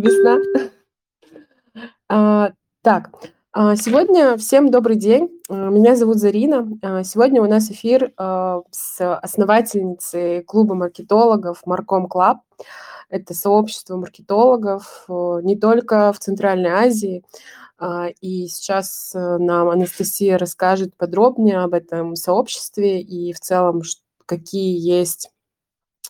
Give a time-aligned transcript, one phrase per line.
[0.00, 0.38] Весна.
[2.08, 2.52] А,
[2.82, 3.10] так,
[3.52, 5.28] а, сегодня всем добрый день.
[5.48, 6.68] А, меня зовут Зарина.
[6.80, 12.42] А, сегодня у нас эфир с основательницей клуба маркетологов Marcom Club.
[13.08, 17.24] Это сообщество маркетологов э, не только в Центральной Азии.
[18.20, 23.82] И сейчас э, нам Анастасия расскажет подробнее об этом сообществе и в целом,
[24.26, 25.30] какие есть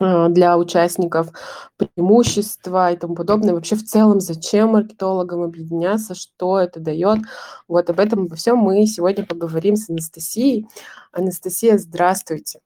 [0.01, 1.29] для участников
[1.77, 3.55] преимущества и тому подобное.
[3.55, 7.21] Вообще в целом, зачем маркетологам объединяться, что это дает.
[7.69, 10.69] Вот об этом обо всем мы сегодня поговорим с Анастасией.
[11.13, 12.61] Анастасия, здравствуйте.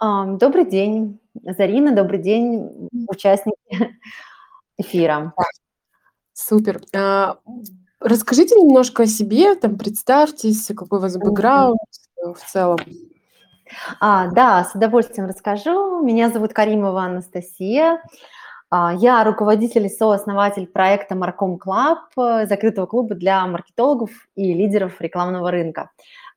[0.00, 3.56] Добрый день, Зарина, добрый день, участники
[4.78, 5.34] эфира.
[6.32, 6.80] Супер.
[6.94, 7.38] А,
[8.00, 11.78] Расскажите немножко о себе, там представьтесь, какой у вас бэкграунд
[12.16, 12.78] э, в целом.
[14.00, 16.02] А, да, с удовольствием расскажу.
[16.02, 18.02] Меня зовут Каримова Анастасия.
[18.70, 25.00] А, Я руководитель и сооснователь проекта Marcom Club, э, закрытого клуба для маркетологов и лидеров
[25.00, 25.90] рекламного рынка.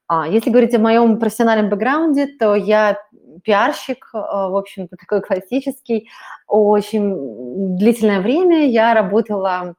[0.08, 2.98] А, Если говорить о моем профессиональном бэкграунде, то я
[3.44, 6.10] пиарщик, э, в общем-то, такой классический.
[6.48, 9.76] Очень длительное время я работала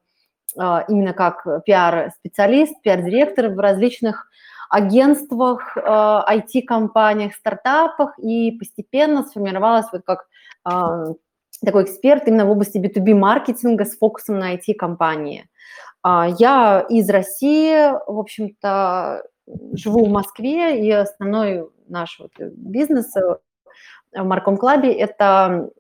[0.57, 4.29] а, именно как пиар-специалист, пиар-директор в различных
[4.75, 10.27] агентствах, IT-компаниях, стартапах, и постепенно сформировалась вот как
[10.65, 11.13] а,
[11.65, 15.49] такой эксперт именно в области B2B-маркетинга с фокусом на IT-компании.
[16.03, 19.23] А, Я из России, в общем-то,
[19.73, 23.37] живу в Москве, и основной наш вот бизнес э,
[24.13, 25.71] в Марком Клабе– это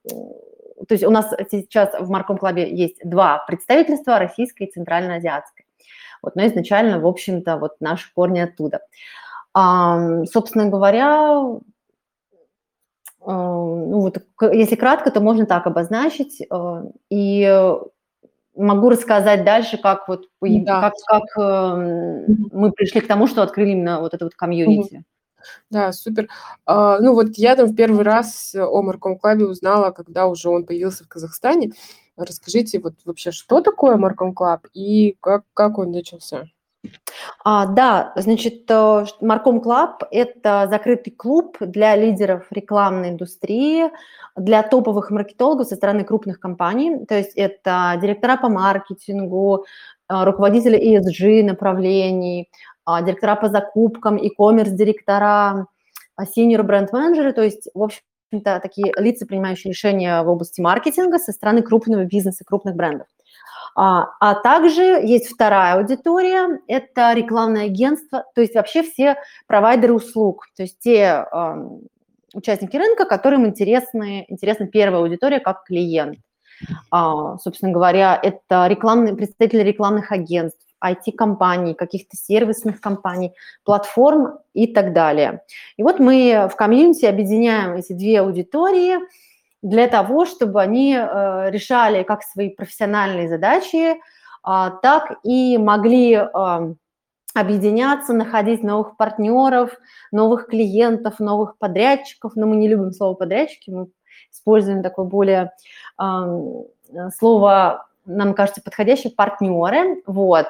[0.89, 5.64] то есть у нас сейчас в Марком Клабе есть два представительства, российское и центральноазиатское.
[6.22, 8.80] Вот, но изначально, в общем-то, вот наши корни оттуда.
[9.52, 11.42] А, собственно говоря,
[13.27, 14.18] ну вот,
[14.52, 16.46] если кратко, то можно так обозначить.
[17.10, 17.62] И
[18.55, 20.80] могу рассказать дальше, как вот да.
[20.80, 25.05] как, как мы пришли к тому, что открыли именно вот это вот комьюнити.
[25.70, 26.29] Да, супер.
[26.67, 30.67] А, ну вот я там в первый раз о Марком Клабе узнала, когда уже он
[30.67, 31.73] появился в Казахстане.
[32.17, 36.46] Расскажите вот вообще, что такое Marcom Club и как, как он начался?
[37.45, 38.70] А, да, значит,
[39.20, 43.91] Marcom Club– это закрытый клуб для лидеров рекламной индустрии,
[44.36, 47.07] для топовых маркетологов со стороны крупных компаний.
[47.07, 49.64] То есть это директора по маркетингу,
[50.08, 52.51] руководители ESG направлений,
[52.86, 55.67] директора по закупкам, e-commerce директора,
[56.20, 61.62] senior бренд-менеджеры, то есть, в общем-то, такие лица, принимающие решения в области маркетинга со стороны
[61.62, 63.06] крупного бизнеса, крупных брендов.
[63.77, 69.17] А, а также есть вторая аудитория, это рекламное агентство, то есть вообще все
[69.48, 71.68] провайдеры услуг, то есть те э,
[72.34, 76.18] участники рынка, которым интересны, интересна первая аудитория как клиент.
[76.92, 83.33] А, собственно говоря, это рекламные, представители рекламных агентств, IT-компаний, каких-то сервисных компаний,
[83.64, 85.42] платформ и так далее.
[85.77, 88.98] И вот мы в комьюнити объединяем эти две аудитории
[89.64, 93.96] для того, чтобы они э, решали как свои профессиональные задачи, э,
[94.44, 96.74] так и могли э,
[97.34, 99.70] объединяться, находить новых партнеров,
[100.12, 102.33] новых клиентов, новых подрядчиков.
[102.36, 103.89] Но мы не любим слово подрядчики, мы
[104.30, 105.52] используем такое более
[107.17, 110.02] слово, нам кажется, подходящее партнеры.
[110.06, 110.46] Вот.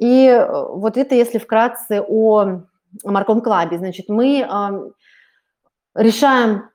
[0.00, 2.62] И э, вот это, если вкратце о
[3.04, 4.48] Марком Клабе, значит, мы
[5.94, 6.70] решаем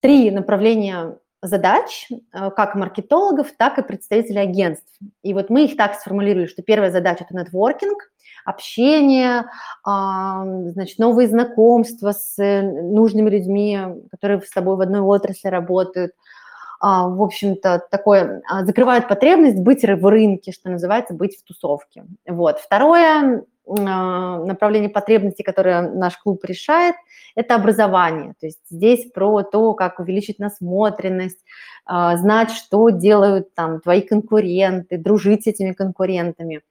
[0.00, 4.92] три направления задач, э, как маркетологов, так и представителей агентств.
[5.22, 8.10] И вот мы их так сформулировали, что первая задача– это нетворкинг,
[8.46, 9.44] общение,
[9.84, 13.78] значит, новые знакомства с э, нужными людьми,
[14.10, 16.12] которые с тобой в одной отрасли работают–
[16.80, 22.04] в общем-то, такое, а, закрывает потребность быть в рынке, что называется, быть в тусовке.
[22.26, 22.58] Вот.
[22.58, 26.94] Второе а, направление потребностей, которое наш клуб решает,
[27.34, 28.34] это образование.
[28.40, 31.38] То есть здесь про то, как увеличить насмотренность,
[31.86, 36.62] знать, что делают там твои конкуренты, дружить с этими конкурентами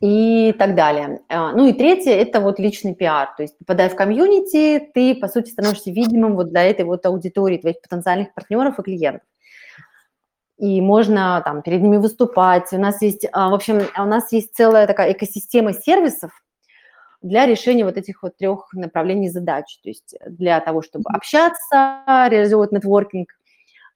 [0.00, 1.20] и так далее.
[1.28, 3.34] А, ну и третье– это вот личный пиар.
[3.36, 7.58] То есть попадая в комьюнити, ты, по сути, становишься видимым вот для этой вот аудитории
[7.58, 9.26] твоих потенциальных партнеров и клиентов.
[10.58, 12.72] И можно там перед ними выступать.
[12.72, 16.32] У нас есть, а, в общем, у нас есть целая такая экосистема сервисов
[17.22, 19.78] для решения вот этих вот трех направлений задач.
[19.82, 23.28] То есть для того, чтобы общаться, реализовывать нетворкинг,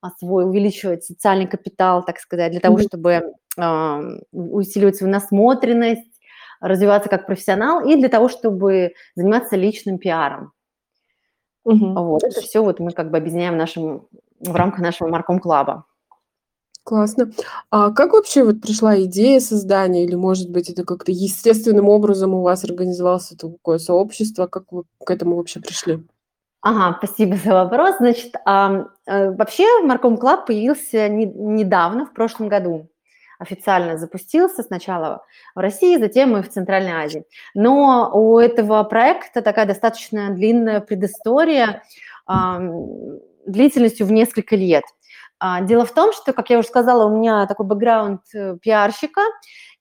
[0.05, 3.33] а, свой, увеличивать социальный капитал, так сказать, для того, чтобы
[4.33, 6.21] усиливать свою насмотренность,
[6.61, 10.53] развиваться как профессионал и для того, чтобы заниматься личным пиаром.
[11.65, 11.95] Угу.
[11.95, 14.07] Вот, это все вот мы как бы объединяем нашим,
[14.41, 15.85] в рамках нашего Марком Клаба.
[16.85, 17.31] Классно.
[17.71, 22.43] А как вообще вот пришла идея создания или, может быть, это как-то естественным образом у
[22.43, 24.47] вас организовался такое сообщество?
[24.47, 26.07] Как вы к этому вообще пришли?
[26.61, 27.97] Ага, спасибо за вопрос.
[27.99, 32.89] Значит, а, э, вообще Marcom Club появился не, недавно, в прошлом году.
[33.39, 37.25] Официально запустился сначала в России, затем и в Центральной Азии.
[37.55, 41.83] Но у этого проекта такая достаточно длинная предыстория
[43.47, 44.85] длительностью в несколько лет.
[45.39, 49.21] А, дело в том, что, как я уже сказала, у меня такой бэкграунд э, пиарщика,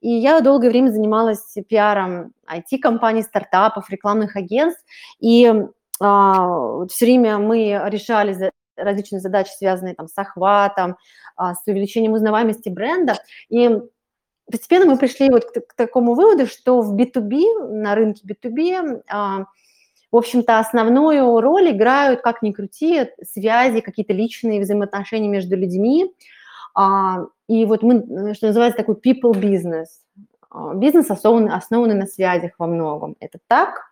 [0.01, 4.83] и я долгое время занималась пиаром IT-компаний, стартапов, рекламных агентств,
[5.21, 5.53] и
[6.01, 10.97] а, все время мы решали различные задачи, связанные там с охватом,
[11.37, 13.19] с увеличением узнаваемости бренда,
[13.49, 13.79] и
[14.51, 19.45] постепенно мы пришли вот к, к такому выводу, что в B2B, на рынке B2B,
[20.13, 26.13] в общем-то, основную роль играют, как ни крути, связи, какие-то личные взаимоотношения между людьми.
[26.75, 29.87] А, и вот мы, что называется, такой people business.
[30.51, 33.15] А, бизнес основан, основанный на связях во многом.
[33.19, 33.85] Это так.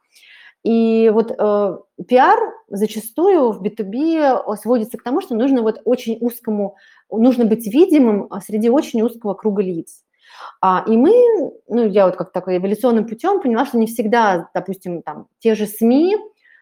[0.64, 1.78] И вот э,
[2.08, 6.76] пиар зачастую в B2B сводится к тому, что нужно вот очень узкому,
[7.12, 10.04] нужно быть видимым среди очень узкого круга лиц.
[10.62, 11.12] А, и мы,
[11.68, 15.66] ну, я вот как такой эволюционным путем поняла, что не всегда, допустим, там, те же
[15.66, 16.18] СМИ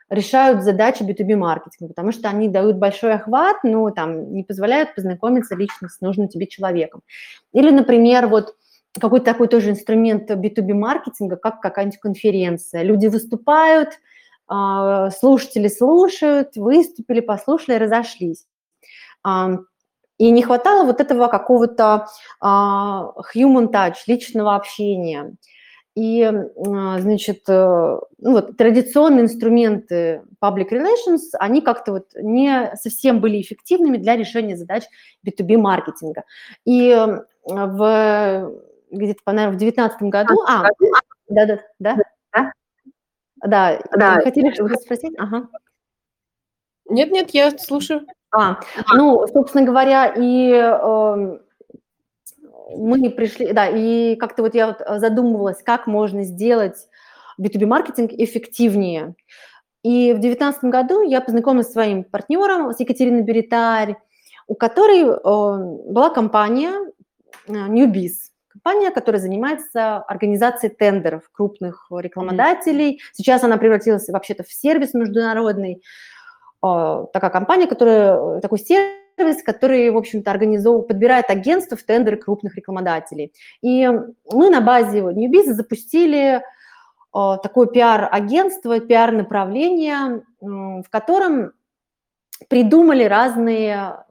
[0.09, 5.87] решают задачи B2B-маркетинга, потому что они дают большой охват, но там не позволяют познакомиться лично
[5.87, 7.01] с нужным тебе человеком.
[7.53, 8.55] Или, например, вот
[8.99, 12.81] какой-то такой тоже инструмент B2B-маркетинга, как какая-нибудь конференция.
[12.81, 13.99] Люди выступают,
[14.47, 18.45] а, слушатели слушают, выступили, послушали, разошлись.
[20.19, 22.07] И не хватало вот этого какого-то
[22.43, 25.33] uh, human touch, личного общения.
[25.95, 33.21] И, uh, значит, uh, ну вот, традиционные инструменты public relations, они как-то вот не совсем
[33.21, 34.83] были эффективными для решения задач
[35.25, 36.23] B2B маркетинга.
[36.65, 36.93] И
[37.45, 38.51] в
[38.91, 40.41] где-то, наверное, в 2019 году...
[40.47, 40.67] А,
[41.29, 41.97] да, да, да,
[42.33, 42.51] да.
[43.41, 44.21] Да, да.
[44.21, 45.13] хотели что-то спросить?
[45.17, 45.47] Ага.
[46.89, 48.05] Нет, нет, я слушаю.
[48.31, 48.59] А,
[48.93, 51.39] ну, собственно говоря, и э,
[52.75, 56.87] мы пришли, да, и как-то вот я вот задумывалась, как можно сделать
[57.39, 59.15] B2B-маркетинг эффективнее.
[59.83, 63.95] И в 2019 году я познакомилась с своим партнером, с Екатериной Беритарь,
[64.47, 66.73] у которой э, была компания
[67.47, 72.99] э, Newbiz, компания, которая занимается организацией тендеров крупных рекламодателей.
[73.13, 75.81] Сейчас она превратилась вообще-то в сервис международный.
[76.61, 82.55] А, такая компания, которая, такой сервис, который, в общем-то, организовывает, подбирает агентства в тендеры крупных
[82.55, 83.33] рекламодателей.
[83.61, 83.87] И
[84.31, 86.41] мы на базе New Business запустили
[87.11, 91.53] а, такое пиар-агентство, пиар-направление, в котором
[92.49, 94.05] придумали разные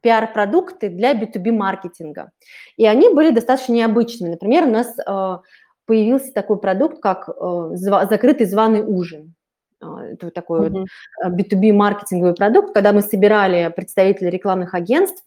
[0.00, 2.30] пиар-продукты для B2B-маркетинга.
[2.76, 4.32] И они были достаточно необычными.
[4.32, 5.40] Например, у нас а,
[5.86, 7.30] появился такой продукт, как
[7.72, 9.34] закрытый званый ужин.
[9.80, 10.86] А, это такой mm-hmm.
[11.24, 15.24] вот B2B-маркетинговый продукт, когда мы собирали представителей рекламных агентств,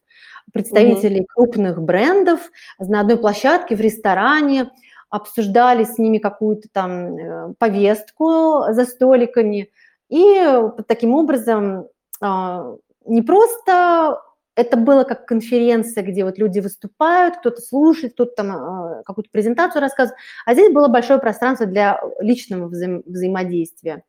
[0.53, 1.33] представителей mm-hmm.
[1.33, 2.39] крупных брендов
[2.79, 4.71] на одной площадке в ресторане,
[5.09, 9.69] обсуждали с ними какую-то там э, повестку за столиками,
[10.09, 10.41] и
[10.87, 11.87] таким образом
[12.21, 12.75] а,
[13.05, 14.21] не просто
[14.55, 19.81] это было как конференция, где вот люди выступают, кто-то слушает, кто-то там а, какую-то презентацию
[19.81, 24.03] рассказывает, а здесь было большое пространство для личного взаим- взаимодействия.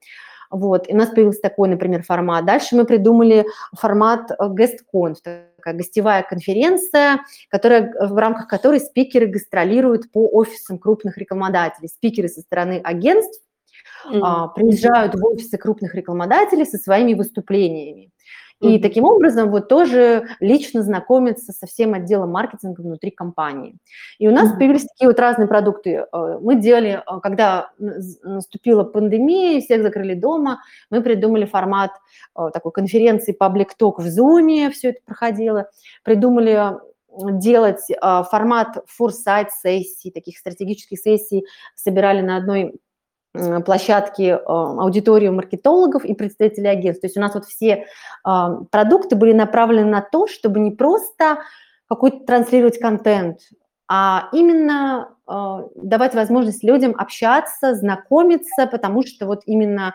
[0.52, 2.44] Вот, и у нас появился такой, например, формат.
[2.44, 4.37] Дальше мы придумали формат э,
[5.56, 11.88] такая гостевая конференция, которая, в рамках которой спикеры гастролируют по офисам крупных рекламодателей.
[11.88, 13.40] Спикеры со стороны агентств
[14.06, 14.54] mm-hmm.
[14.54, 18.11] приезжают в офисы крупных рекламодателей со своими выступлениями.
[18.62, 23.75] И таким образом вот тоже лично знакомиться со всем отделом маркетинга внутри компании.
[24.19, 24.57] И у нас mm-hmm.
[24.57, 26.07] появились такие вот разные продукты.
[26.12, 31.90] Э, мы делали, э, когда наступила пандемия, всех закрыли дома, мы придумали формат
[32.38, 35.69] э, такой конференции Public Talk в Zoom, все это проходило.
[36.04, 36.78] Придумали
[37.14, 42.81] делать формат форсайт сессий, таких стратегических сессий, собирали на одной
[43.33, 47.01] площадки э, аудиторию маркетологов и представителей агентств.
[47.01, 47.87] То есть у нас вот все
[48.25, 51.39] а, продукты были направлены на то, чтобы не просто
[51.89, 53.39] какой-то транслировать контент,
[53.89, 59.95] а именно а, давать возможность людям общаться, знакомиться, потому что вот именно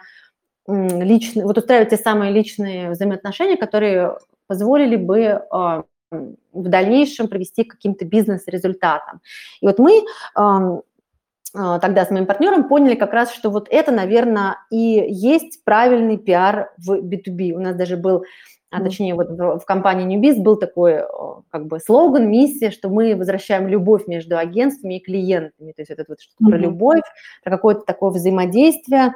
[0.67, 4.17] личные, вот устраивать те самые личные взаимоотношения, которые
[4.47, 5.41] позволили бы
[6.09, 9.21] в дальнейшем привести к каким-то бизнес-результатам.
[9.61, 10.79] И вот мы а,
[11.53, 16.71] тогда с моим партнером поняли как раз, что вот это, наверное, и есть правильный пиар
[16.77, 17.51] в B2B.
[17.53, 18.23] У нас даже был
[18.69, 21.01] а точнее вот в, в компании Newbiz был такой
[21.49, 26.03] как бы слоган, миссия, что мы возвращаем любовь между агентствами и клиентами, то есть это
[26.07, 26.49] вот что-то mm-hmm.
[26.49, 27.03] про любовь,
[27.43, 29.13] про какое-то такое взаимодействие.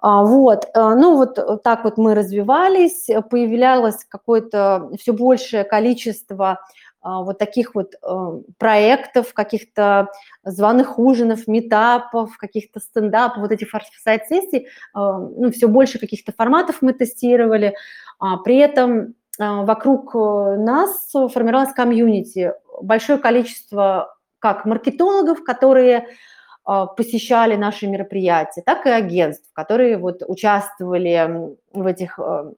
[0.00, 6.58] А, вот, э, ну вот так вот мы развивались, появлялось какое-то все большее количество а,
[7.02, 10.08] вот таких вот э, проектов, каких-то
[10.44, 13.70] званых ужинов, метапов, каких-то стендапов, вот этих
[14.02, 17.74] сайт-сессий, а, ну, все больше каких-то форматов мы тестировали.
[18.44, 22.52] При этом вокруг э, нас формировалось комьюнити,
[22.82, 26.08] большое количество как маркетологов, которые
[26.64, 32.52] а, посещали наши мероприятия, так и агентств, которые вот участвовали в этих а,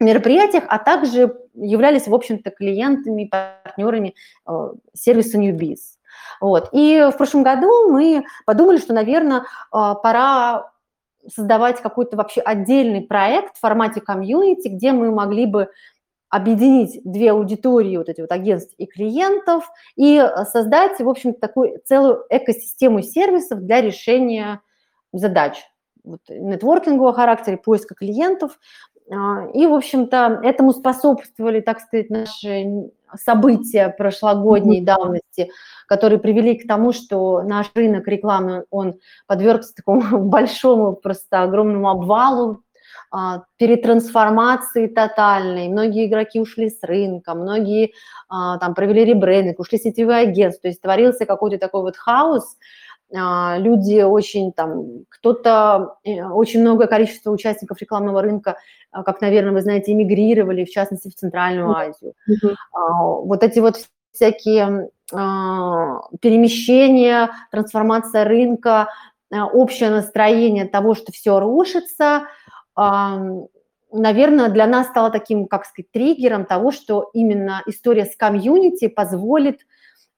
[0.00, 4.14] мероприятиях, а также являлись, в общем-то, клиентами, партнерами
[4.46, 5.78] а, сервиса Newbiz.
[6.40, 6.68] Вот.
[6.72, 10.70] И в прошлом году мы подумали, что, наверное, пора
[11.28, 15.68] создавать какой-то вообще отдельный проект в формате комьюнити, где мы могли бы
[16.34, 21.80] объединить две аудитории, вот эти вот агентств и клиентов, и э, создать, в общем такую
[21.84, 24.60] целую экосистему сервисов для решения
[25.12, 25.62] задач
[26.02, 28.58] вот, нетворкингового характера, поиска клиентов.
[29.10, 35.50] А, и, в общем-то, этому способствовали, так сказать, наши события прошлогодней давности,
[35.86, 38.94] которые привели к тому, что наш рынок рекламы, он
[39.26, 42.62] подвергся такому большому, просто огромному обвалу
[43.10, 47.92] а, перетрансформации тотальной, многие игроки ушли с рынка, многие
[48.28, 52.56] а, там провели ребрендинг, ушли сетевые агентства, то есть творился какой-то такой вот хаос,
[53.14, 58.56] люди очень там, кто-то, э, очень многое количество участников рекламного рынка,
[58.90, 62.14] как, наверное, вы знаете, эмигрировали, в частности, в Центральную Азию.
[62.28, 62.54] Mm-hmm.
[63.24, 63.76] Вот эти вот
[64.12, 68.88] всякие перемещения, трансформация рынка,
[69.30, 72.28] общее настроение того, что все рушится–
[73.94, 79.60] наверное, для нас стало таким, как сказать, триггером того, что именно история с комьюнити позволит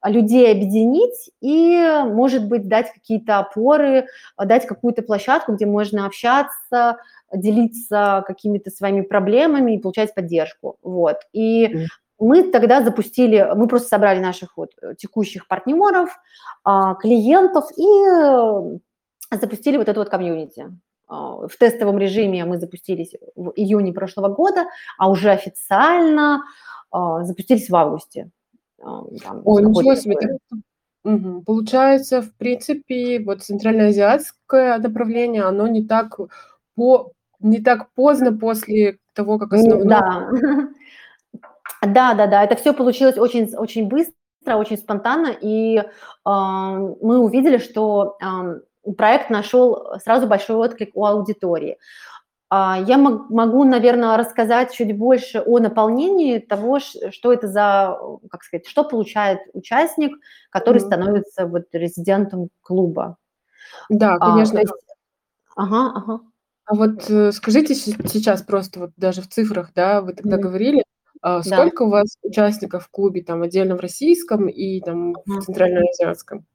[0.09, 4.07] людей объединить и, может быть, дать какие-то опоры,
[4.39, 6.99] дать какую-то площадку, где можно общаться,
[7.33, 10.77] делиться какими-то своими проблемами и получать поддержку.
[10.83, 11.19] Вот.
[11.33, 11.87] И
[12.19, 16.11] мы тогда запустили, мы просто собрали наших вот текущих партнеров,
[16.65, 20.67] а, клиентов и запустили вот эту вот комьюнити.
[21.09, 24.67] А, в тестовом режиме мы запустились в июне прошлого года,
[24.99, 26.43] а уже официально
[26.91, 28.31] а, запустились в августе.
[28.79, 30.39] Там, Ой, ничего себе.
[31.05, 31.43] Угу.
[31.43, 36.19] Получается, в принципе, вот центральноазиатское направление, оно не так
[36.75, 39.89] по не так поздно после того, как основное.
[39.89, 40.29] Да.
[41.87, 42.45] да, да, да.
[42.45, 45.85] Это все получилось очень, очень быстро, очень спонтанно, и э,
[46.25, 51.73] мы увидели, что э, проект нашел сразу большой отклик у аудитории.
[51.73, 52.16] А,
[52.51, 57.99] я могу, наверное, рассказать чуть больше о наполнении того, что это за,
[58.31, 60.17] как сказать, что получает участник,
[60.51, 60.87] который mm-hmm.
[60.87, 63.17] становится вот резидентом клуба.
[63.89, 64.59] Да, а, конечно.
[64.59, 64.73] А, есть...
[65.57, 66.21] Ага, ага.
[66.67, 70.41] А вот э, скажите сейчас просто вот даже в цифрах, да, вы тогда mm-hmm.
[70.41, 70.85] говорили,
[71.43, 71.85] сколько да.
[71.85, 75.41] у вас участников в клубе, там отдельно в российском и там uh-huh.
[75.41, 76.47] в центральноазиатском?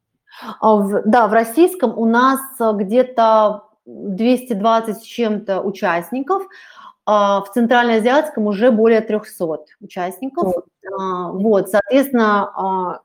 [0.59, 6.43] А да, в российском у нас э, где-то 220 с чем-то участников,
[7.05, 10.53] а в центральноазиатском уже более 300 участников.
[10.99, 13.01] А, вот, соответственно,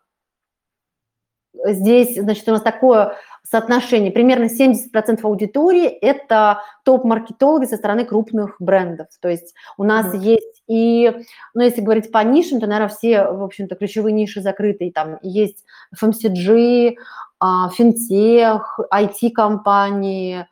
[1.64, 9.08] здесь, значит, у нас такое соотношение, примерно 70% аудитории– это топ-маркетологи со стороны крупных брендов.
[9.20, 10.18] То есть у нас mm-hmm.
[10.18, 11.12] есть и,
[11.54, 14.90] ну, если говорить по нишам, то, наверное, все, в общем-то, ключевые ниши закрыты.
[14.92, 15.64] Там есть
[16.00, 16.96] FMCG,
[17.38, 20.46] а, финтех, IT-компании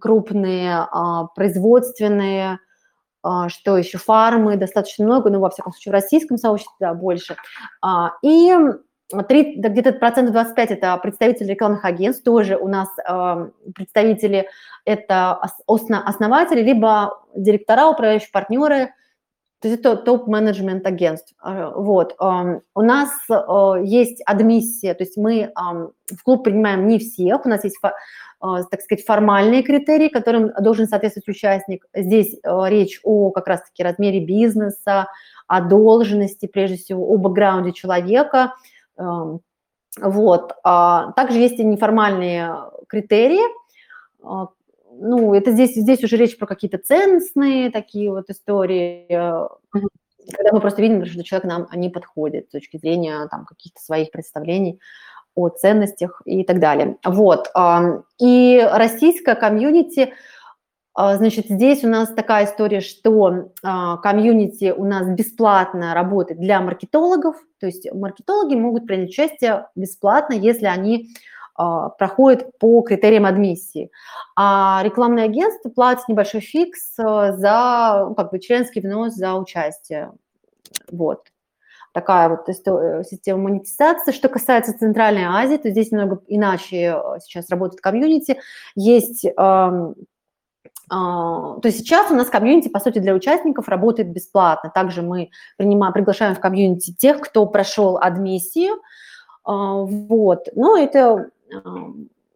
[0.00, 2.58] крупные, а, производственные,
[3.22, 7.36] а, что еще, фармы, достаточно много, ну, во всяком случае, в российском сообществе да, больше.
[8.22, 8.54] И
[9.28, 14.48] 3, да, где-то процентов 25 это представители рекламных агентств, тоже у нас э, представители
[14.84, 18.92] это основатели, либо директора, управляющие партнеры,
[19.64, 21.32] то есть это топ-менеджмент агентств.
[21.40, 22.14] А, вот.
[22.18, 23.10] У нас
[23.82, 27.94] есть адмиссия, то есть мы в клуб принимаем не всех, у нас есть, а,
[28.70, 31.86] так сказать, формальные критерии, которым должен соответствовать участник.
[31.94, 35.08] Здесь э, речь о как раз-таки размере бизнеса,
[35.46, 38.54] о должности, прежде всего, о бэкграунде человека–
[40.00, 40.52] вот.
[40.64, 42.56] А также есть и неформальные
[42.88, 43.42] критерии.
[44.22, 44.48] А,
[44.92, 50.82] ну, это здесь, здесь уже речь про какие-то ценностные такие вот истории, когда мы просто
[50.82, 54.80] видим, что человек нам не подходит с точки зрения там, каких-то своих представлений
[55.34, 56.96] о ценностях и так далее.
[57.04, 57.52] Вот.
[58.20, 60.12] И российская комьюнити,
[60.96, 66.60] А, значит, здесь у нас такая история, что а, комьюнити у нас бесплатно работает для
[66.60, 71.08] маркетологов, то есть маркетологи могут принять участие бесплатно, если они
[71.56, 73.90] а, проходят по критериям адмиссии.
[74.36, 80.12] А рекламное агентство платит небольшой фикс за ну, как бы членский взнос за участие.
[80.92, 81.26] Вот
[81.94, 82.46] такая вот
[83.06, 84.12] система монетизации.
[84.12, 88.38] Что касается Центральной Азии, то здесь немного иначе сейчас работает комьюнити.
[88.74, 89.24] Есть
[90.90, 94.70] а, то сейчас у нас комьюнити, по сути, для участников работает бесплатно.
[94.74, 98.82] Также мы принимаем, приглашаем в комьюнити тех, кто прошел адмиссию.
[99.44, 100.48] А, вот.
[100.54, 101.86] Но это а,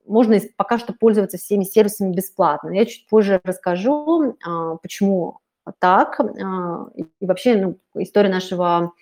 [0.06, 2.70] можно пока что пользоваться всеми сервисами бесплатно.
[2.70, 4.36] Я чуть позже расскажу,
[4.80, 5.40] почему
[5.80, 6.18] так,
[6.94, 8.92] и вообще ну, история нашего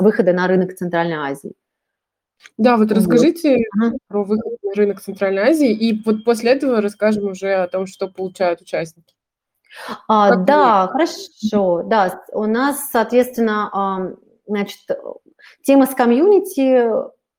[0.00, 1.54] выхода на рынок Центральной Азии.
[2.56, 3.96] Да, вот расскажите Ага.
[4.08, 8.08] про выход на рынок Центральной Азии, и вот после этого расскажем уже о том, что
[8.08, 9.14] получают участники.
[10.08, 11.82] А, да, хорошо.
[11.84, 14.16] Да, у нас, соответственно,
[14.46, 14.80] значит,
[15.62, 16.90] тема с комьюнити,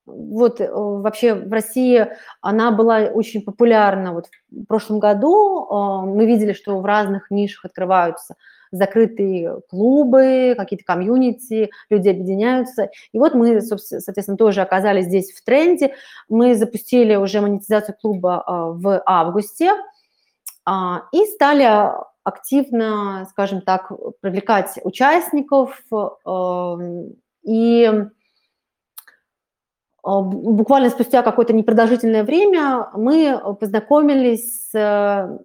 [0.06, 2.08] вот э, вообще в России
[2.42, 4.14] она была очень популярна.
[4.14, 8.36] Вот в прошлом году а, мы видели, что в разных нишах открываются
[8.72, 12.90] закрытые клубы, какие-то комьюнити, люди объединяются.
[13.12, 15.94] И вот мы, соответственно, тоже оказались здесь в тренде.
[16.30, 19.72] Мы запустили уже монетизацию клуба а, в августе
[20.66, 21.92] а, и стали
[22.24, 25.82] активно, скажем так, привлекать участников.
[25.92, 27.92] Эм, и
[30.04, 35.40] а, буквально спустя какое-то непродолжительное время мы познакомились с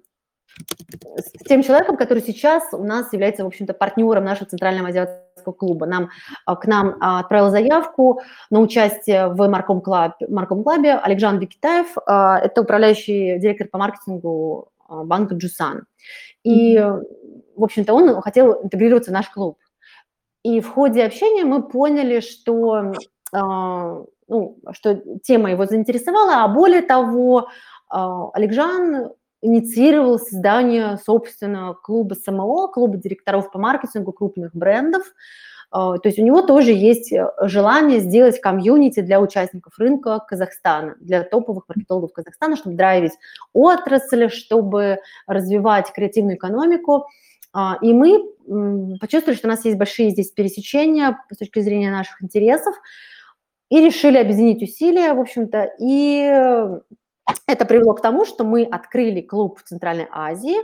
[1.16, 5.86] с тем человеком, который сейчас у нас является, в общем-то, партнером нашего Центрального азиатского клуба.
[5.86, 6.10] Нам,
[6.44, 8.20] а, к нам а, отправил заявку
[8.50, 11.96] на участие в Marcom, Club, Marcom Club е Александр Викитаев.
[12.06, 15.84] А, это управляющий директор по маркетингу банка Джусан.
[16.44, 19.58] И, в общем-то, он хотел интегрироваться в наш клуб.
[20.44, 22.92] И в ходе общения мы поняли, что,
[23.32, 27.48] ну, что тема его заинтересовала, а более того,
[27.88, 29.10] Александр
[29.46, 35.04] инициировал создание собственного клуба СМО, клуба директоров по маркетингу крупных брендов.
[35.70, 40.96] А, то есть у него тоже есть э, желание сделать комьюнити для участников рынка Казахстана,
[41.00, 43.12] для топовых маркетологов Казахстана, чтобы драйвить
[43.52, 47.06] отрасль, чтобы развивать креативную экономику.
[47.52, 48.32] А, и мы
[49.00, 52.74] почувствовали, что у нас есть большие здесь пересечения с точки зрения наших интересов,
[53.68, 56.30] и решили объединить усилия, в общем-то, и
[57.46, 60.56] это привело к тому, что мы открыли клуб в Центральной Азии,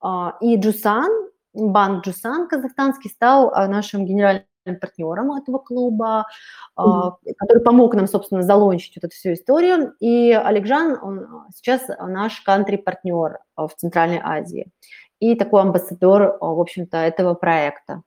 [0.00, 1.10] а, и Джусан,
[1.54, 4.44] банк Джусан казахстанский стал а, нашим генеральным
[4.80, 6.26] партнером этого клуба,
[6.78, 7.12] mm-hmm.
[7.38, 9.94] который помог нам, собственно, залончить вот эту всю историю.
[9.98, 14.70] И Олегжан, он сейчас наш кантри-партнер в Центральной Азии
[15.20, 18.02] и такой амбассадор, в общем-то, этого проекта.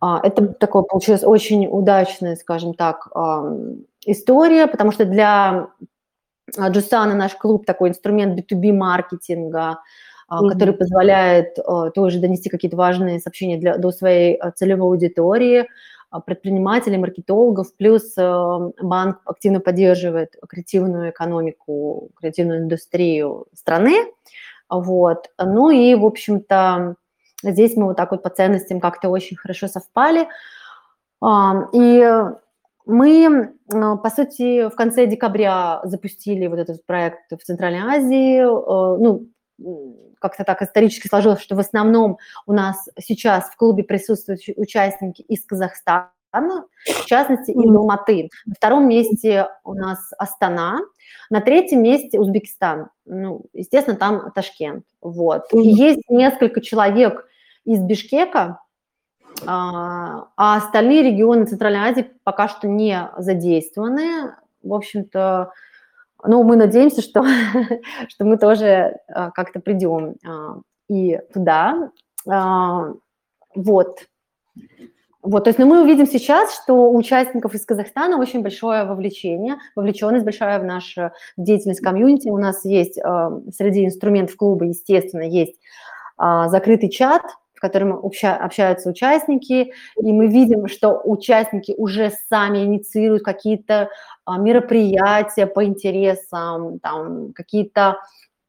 [0.00, 3.08] Это такое получилось очень удачная, скажем так,
[4.04, 5.70] история, потому что для
[6.56, 9.80] Джусана наш клуб такой инструмент B2B маркетинга,
[10.30, 10.48] mm-hmm.
[10.50, 15.68] который позволяет а, тоже донести какие-то важные сообщения для, до своей а, целевой аудитории,
[16.24, 24.06] предпринимателей, маркетологов, плюс банк активно поддерживает креативную экономику, креативную индустрию страны,
[24.70, 26.94] вот, ну и, в общем-то,
[27.42, 30.28] здесь мы вот так вот по ценностям как-то очень хорошо совпали,
[31.74, 32.22] и
[32.88, 38.40] мы, а, по сути, в конце декабря запустили вот этот проект в Центральной Азии.
[38.40, 39.28] Э, ну,
[40.20, 45.44] как-то так исторически сложилось, что в основном у нас сейчас в клубе присутствуют участники из
[45.44, 48.30] Казахстана, в частности, из Алматы.
[48.46, 50.80] На втором месте у нас Астана,
[51.28, 52.88] на третьем месте Узбекистан.
[53.04, 54.84] Ну, естественно, там Ташкент.
[55.02, 55.44] Вот.
[55.52, 57.26] И есть несколько человек
[57.64, 58.60] из Бишкека,
[59.46, 64.34] а, а остальные регионы Центральной Азии пока что не задействованы.
[64.62, 65.52] В общем-то,
[66.24, 67.24] ну, мы надеемся, что,
[68.08, 71.90] что мы тоже а, как-то придем а, и туда.
[73.54, 74.00] Вот.
[75.20, 79.56] Вот, то есть ну, мы увидим сейчас, что у участников из Казахстана очень большое вовлечение,
[79.74, 82.28] вовлеченность большая в нашу деятельность комьюнити.
[82.28, 85.56] У нас есть среди инструментов клуба, естественно, есть
[86.16, 87.22] закрытый чат,
[87.58, 93.90] в котором общаются участники, и мы видим, что участники уже сами инициируют какие-то
[94.24, 97.98] а, мероприятия по интересам, там какие-то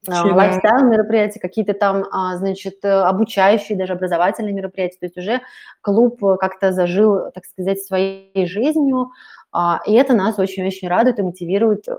[0.08, 5.00] а, лайфстайл мероприятия, какие-то там, а, значит, обучающие, даже образовательные мероприятия.
[5.00, 5.42] То есть уже
[5.82, 9.10] клуб как-то зажил, так сказать, своей жизнью.
[9.52, 11.94] А, и это нас очень-очень радует и мотивирует э,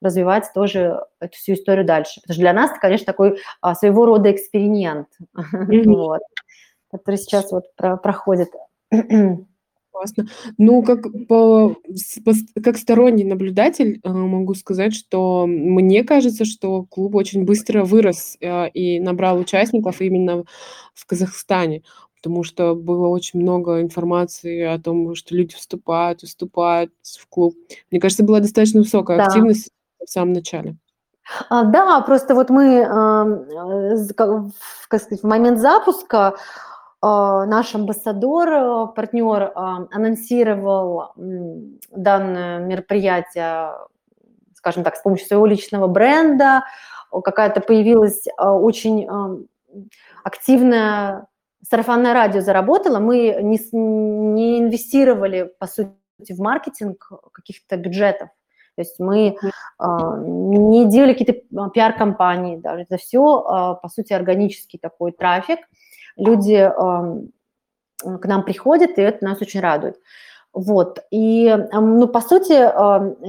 [0.00, 2.20] развивать тоже эту всю историю дальше.
[2.20, 6.20] Потому что для нас это, конечно, такой а, своего рода эксперимент, вот,
[6.90, 8.50] который сейчас вот проходит.
[9.94, 10.26] Классно.
[10.58, 11.76] Ну, как по,
[12.24, 18.36] по, как сторонний наблюдатель э, могу сказать, что мне кажется, что клуб очень быстро вырос
[18.40, 20.44] э, и набрал участников именно
[20.94, 21.84] в Казахстане
[22.24, 27.54] потому что было очень много информации о том, что люди вступают, вступают в клуб.
[27.90, 29.26] Мне кажется, была достаточно высокая да.
[29.26, 29.70] активность
[30.02, 30.76] в самом начале.
[31.50, 36.36] А, да, просто вот мы, э, как сказать, в момент запуска
[37.02, 41.12] а, наш амбассадор, партнер анонсировал
[41.90, 43.72] данное мероприятие,
[44.54, 46.64] скажем так, с помощью своего личного бренда,
[47.10, 49.06] какая-то появилась а, очень
[50.22, 51.26] активная
[51.68, 58.28] сарафанное радио заработало, мы не, не инвестировали, по сути, в маркетинг каких-то бюджетов.
[58.76, 59.34] То есть мы э,
[59.78, 62.82] не делали какие-то а, пиар-компании даже.
[62.82, 65.60] Это все, э, по сути, органический такой трафик.
[66.16, 69.96] Люди э, к нам приходят, и это нас очень радует.
[70.52, 72.54] Вот, и, ну, по сути,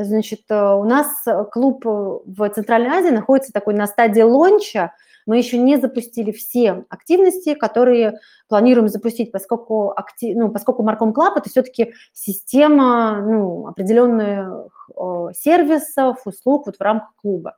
[0.04, 1.08] значит, у нас
[1.52, 4.92] клуб в Центральной Азии находится такой на стадии лонча,
[5.26, 11.34] мы еще не запустили все активности, которые планируем запустить, поскольку, актив, ну, поскольку Marcom Club–
[11.36, 17.58] это все-таки система ну, определенных э, сервисов, услуг вот в рамках клуба.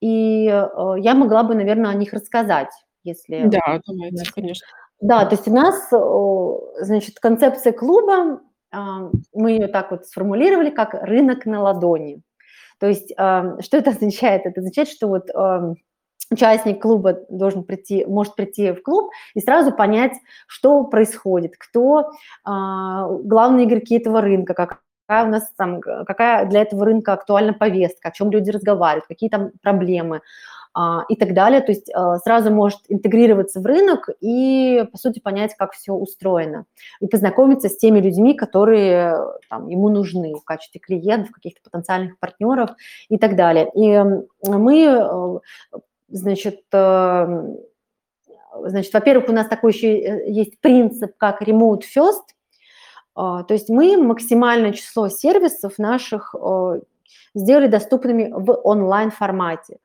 [0.00, 2.70] И э, я могла бы, наверное, о них рассказать,
[3.02, 3.44] если…
[3.46, 4.66] Да, давайте, конечно.
[5.00, 8.40] Да, то есть у нас, э, значит, концепция клуба,
[8.72, 8.76] э,
[9.32, 12.22] мы ее так вот сформулировали, как рынок на ладони.
[12.78, 14.46] То есть э, что это означает?
[14.46, 15.74] Это означает, что вот э,
[16.30, 20.12] участник клуба должен прийти, может прийти в клуб и сразу понять,
[20.46, 22.10] что происходит, кто
[22.44, 27.52] а, главные игроки этого рынка, как какая у нас там, какая для этого рынка актуальна
[27.52, 30.22] повестка, о чем люди разговаривают, какие там проблемы
[30.72, 31.60] а, и так далее.
[31.60, 36.64] То есть а, сразу может интегрироваться в рынок и, по сути, понять, как все устроено.
[37.00, 39.16] И познакомиться с теми людьми, которые
[39.48, 42.70] там, ему нужны в качестве клиентов, каких-то потенциальных партнеров
[43.08, 43.70] и так далее.
[43.74, 45.78] И мы э,
[46.14, 47.56] Значит, эм,
[48.66, 52.22] значит, во-первых, у нас такой еще э, есть принцип, как remote first,
[53.16, 56.80] а, то есть мы максимальное число сервисов наших э,
[57.34, 59.78] сделали доступными в онлайн формате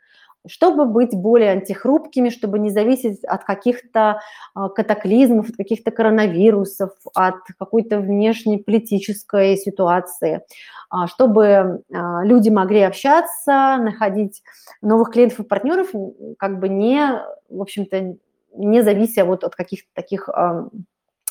[0.48, 4.22] чтобы быть более антихрупкими, чтобы не зависеть от каких-то
[4.54, 10.42] а, катаклизмов, от каких-то коронавирусов, от какой-то внешней политической ситуации,
[10.90, 14.42] а, чтобы а, люди могли общаться, находить
[14.82, 15.90] новых клиентов и партнеров,
[16.38, 18.16] как бы не, в общем-то,
[18.56, 20.28] не завися вот от каких-то таких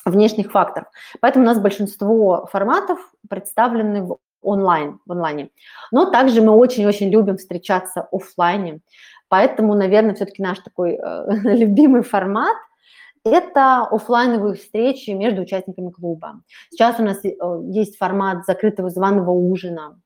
[0.05, 0.87] внешних факторов.
[1.19, 5.49] Поэтому у нас большинство форматов представлены в онлайн, в онлайне.
[5.91, 8.79] Но также мы очень-очень любим встречаться офлайне.
[9.27, 12.57] Поэтому, наверное, все-таки наш такой э, любимый формат–
[13.25, 16.41] это офлайновые встречи между участниками клуба.
[16.71, 17.31] Сейчас у нас э,
[17.69, 19.99] есть формат закрытого званого ужина,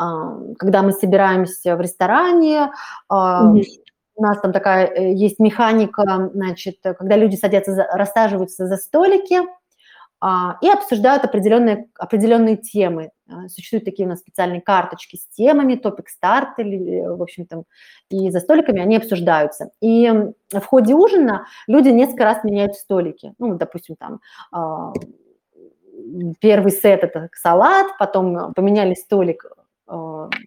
[0.00, 0.04] э,
[0.58, 2.70] когда мы собираемся в ресторане,
[3.10, 3.62] mm-hmm.
[4.20, 9.44] У нас там такая э, есть механика, значит, когда люди садятся, рассаживаются за столики, а,
[10.22, 13.10] и обсуждают определенные, определенные темы.
[13.30, 17.64] А, существуют такие у нас специальные карточки с темами, топик старт, или, в общем-то,
[18.10, 19.70] и за столиками они обсуждаются.
[19.80, 20.10] И
[20.52, 23.34] в ходе ужина люди несколько раз меняют столики.
[23.38, 24.20] Ну, допустим, там
[24.52, 24.92] а,
[26.40, 29.44] первый сет– это салат, потом поменяли столик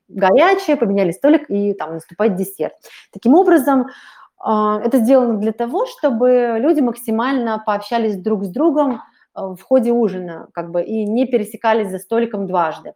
[0.07, 2.75] горячее, поменяли столик, и там наступает десерт.
[3.11, 3.87] Таким образом,
[4.41, 9.01] это сделано для того, чтобы люди максимально пообщались друг с другом,
[9.35, 12.93] в ходе ужина, как бы, и не пересекались за столиком дважды.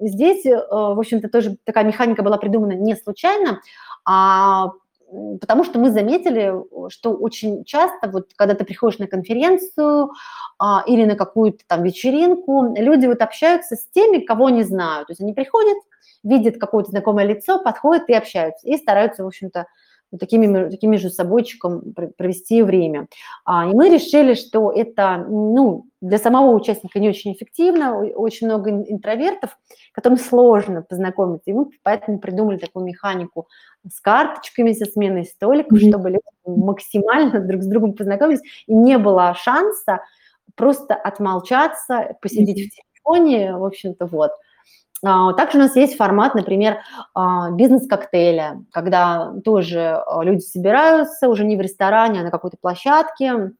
[0.00, 3.60] Здесь, э, в общем-то, тоже такая механика была придумана не случайно,
[4.04, 4.72] а
[5.40, 6.54] потому что мы заметили,
[6.88, 10.10] что очень часто, вот когда ты приходишь на конференцию
[10.58, 15.08] а, или на какую-то там вечеринку, люди вот общаются с теми, кого не знают.
[15.08, 15.78] То есть они приходят,
[16.22, 19.66] видят какое-то знакомое лицо, подходят и общаются, и стараются, в общем-то,
[20.18, 23.06] такими, такими же собойчиком провести время.
[23.44, 28.70] А, и мы решили, что это ну, для самого участника не очень эффективно, очень много
[28.70, 29.56] интровертов,
[29.92, 31.50] которым сложно познакомиться.
[31.50, 33.48] И мы поэтому придумали такую механику
[33.88, 35.88] с карточками, со сменой столиков, mm-hmm.
[35.88, 40.00] чтобы люди максимально друг с другом познакомились, и не было шанса
[40.56, 42.68] просто отмолчаться, посидеть mm-hmm.
[42.68, 44.32] в телефоне, в общем-то, вот.
[45.02, 46.78] А, также у нас есть формат, например,
[47.14, 53.52] а, бизнес-коктейля, когда тоже а, люди собираются уже не в ресторане, а на какой-то площадке,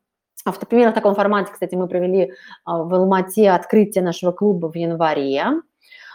[0.45, 2.33] В, примерно в таком формате, кстати, мы провели
[2.65, 5.45] в Алмате открытие нашего клуба в январе.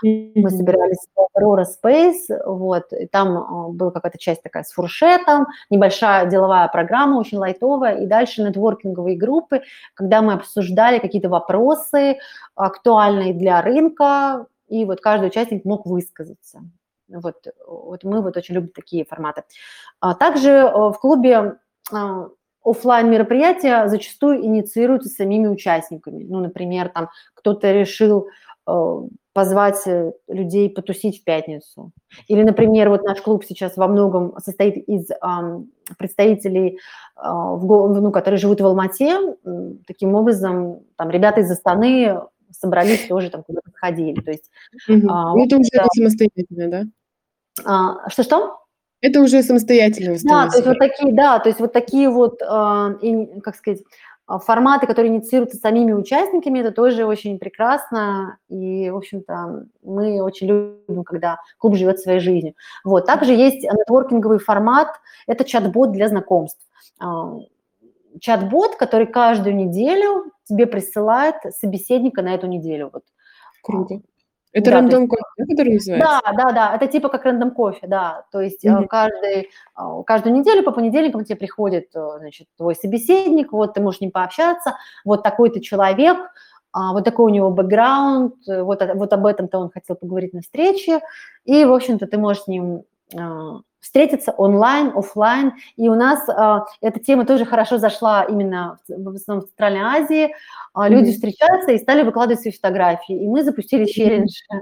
[0.03, 6.25] Мы собирались в Aurora Space, вот, и там была какая-то часть такая с фуршетом, небольшая
[6.25, 9.61] деловая программа, очень лайтовая, и дальше нетворкинговые группы,
[9.93, 12.17] когда мы обсуждали какие-то вопросы,
[12.55, 16.61] актуальные для рынка, и вот каждый участник мог высказаться.
[17.07, 19.43] Вот, вот мы вот очень любим такие форматы.
[19.99, 21.59] А также э, в клубе
[21.91, 22.29] а,
[22.63, 26.23] офлайн мероприятия зачастую инициируются самими участниками.
[26.23, 28.27] Ну, например, там кто-то решил
[28.67, 29.01] Э,
[29.33, 31.91] позвать э, людей потусить в пятницу.
[32.29, 35.09] Или, например, вот наш клуб сейчас во многом состоит из
[35.97, 36.79] представителей,
[37.17, 39.35] а, ну, которые живут в Алмате.
[39.85, 44.19] Таким образом, там ребята из Астаны собрались тоже там куда-то ходили.
[44.21, 44.49] То есть,
[44.87, 45.07] угу.
[45.09, 46.83] а, ну, это уже это, самостоятельно, да?
[47.63, 48.59] А, что-что?
[49.01, 50.15] Это уже самостоятельно.
[50.23, 53.81] Да, то есть вот такие, да, то есть вот такие вот, а, и, как сказать,
[54.27, 60.47] а, форматы, которые инициируются самими участниками, это тоже очень прекрасно, и, в общем-то, мы очень
[60.47, 62.55] любим, когда клуб живет своей жизнью.
[62.83, 63.05] Вот.
[63.05, 64.87] Также есть нетворкинговый формат,
[65.27, 66.65] это чат-бот для знакомств.
[68.15, 72.89] А, чат-бот, который каждую неделю тебе присылает собеседника на эту неделю.
[72.93, 73.03] Вот.
[73.63, 74.01] Круто.
[74.51, 76.21] Это да, рандом кофе, да, который называется?
[76.23, 78.23] Да, да, да, это типа как рандом кофе, да.
[78.31, 78.87] То есть mm-hmm.
[78.87, 83.97] каждый, э, каждую неделю по понедельникам тебе приходит, э, значит, твой собеседник, вот ты можешь
[83.97, 86.17] с ним пообщаться, вот такой-то человек,
[86.71, 91.01] а, вот такой у него бэкграунд, вот, вот об этом-то он хотел поговорить на встрече,
[91.43, 92.83] и, в общем-то, ты можешь с ним
[93.85, 95.53] встретиться онлайн, офлайн.
[95.75, 99.81] И у нас э, эта тема тоже хорошо зашла именно в, в основном в Центральной
[99.81, 100.25] Азии.
[100.25, 101.13] Э, люди mm-hmm.
[101.13, 103.23] встречаются и стали выкладывать свои фотографии.
[103.23, 104.59] И мы запустили челлендж mm-hmm.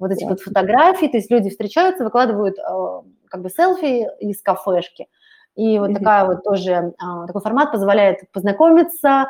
[0.00, 0.30] вот этих yeah.
[0.30, 1.08] вот фотографий.
[1.08, 2.62] То есть люди встречаются, выкладывают э,
[3.28, 5.06] как бы селфи из кафешки.
[5.54, 5.94] И вот mm-hmm.
[5.94, 9.28] такая вот тоже, э, такой формат позволяет познакомиться,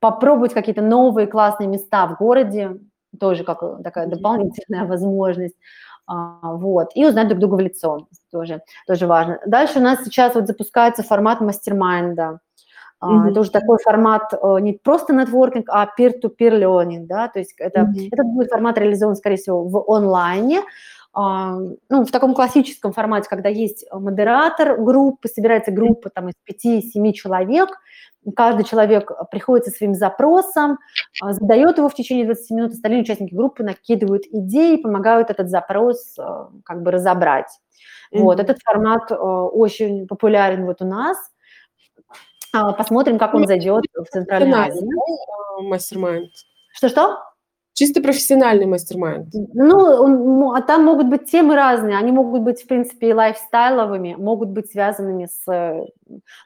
[0.00, 2.78] попробовать какие-то новые классные места в городе,
[3.18, 5.56] тоже как такая дополнительная возможность.
[6.06, 9.40] А, вот, и узнать друг друга в лицо, тоже, тоже важно.
[9.46, 12.40] Дальше у нас сейчас вот запускается формат мастер-майнда,
[13.02, 13.30] Mm-hmm.
[13.30, 17.80] Это уже такой формат э, не просто нетворкинг, а peer-to-peer learning, да, то есть это,
[17.80, 18.08] mm-hmm.
[18.12, 20.62] этот будет формат реализован, скорее всего, в онлайне,
[21.12, 21.56] а,
[21.88, 27.70] ну, в таком классическом формате, когда есть модератор группы, собирается группа там из 5-7 человек,
[28.36, 30.78] каждый человек приходит со своим запросом,
[31.20, 36.18] а, задает его в течение 20 минут, остальные участники группы накидывают идеи, помогают этот запрос
[36.18, 37.48] а, как бы разобрать.
[38.12, 38.20] Mm-hmm.
[38.20, 41.16] Вот, этот формат а, очень популярен вот у нас.
[42.52, 44.86] Посмотрим, как он зайдет в Центральной Азии.
[45.62, 46.28] Мастер-майнд.
[46.74, 47.31] Что-что?
[47.74, 49.28] Чисто профессиональный мастер-майнд.
[49.54, 51.96] Ну, а там могут быть темы разные.
[51.96, 55.86] Они могут быть, в принципе, лайфстайловыми, могут быть связанными с,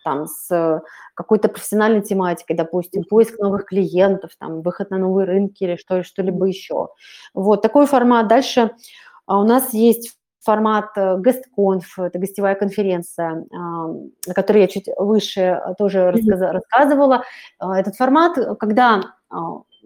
[0.05, 0.83] там, с
[1.15, 6.47] какой-то профессиональной тематикой, допустим, поиск новых клиентов, там, выход на новые рынки или что, что-либо
[6.47, 6.89] еще.
[7.35, 8.29] Вот такой формат.
[8.29, 8.71] Дальше
[9.27, 11.17] а, у нас есть формат э,
[11.99, 17.25] это гостевая конференция, о которой я чуть выше тоже рассказывала.
[17.59, 19.03] А, этот формат, когда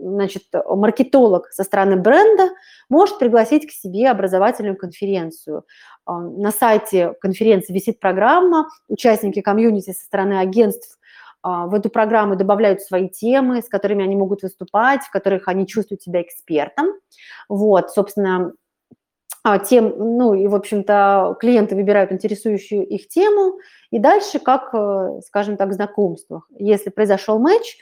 [0.01, 2.51] значит, маркетолог со стороны бренда
[2.89, 5.65] может пригласить к себе образовательную конференцию.
[6.05, 10.99] А, на сайте конференции висит программа, участники комьюнити со стороны агентств
[11.43, 15.67] а, в эту программу добавляют свои темы, с которыми они могут выступать, в которых они
[15.67, 16.89] чувствуют себя экспертом.
[17.49, 18.53] Вот, собственно,
[19.43, 23.59] а, тем, ну и, в общем-то, клиенты выбирают интересующую их тему,
[23.91, 26.47] и дальше, как, э, скажем так, в знакомствах.
[26.51, 27.79] Если произошел матч,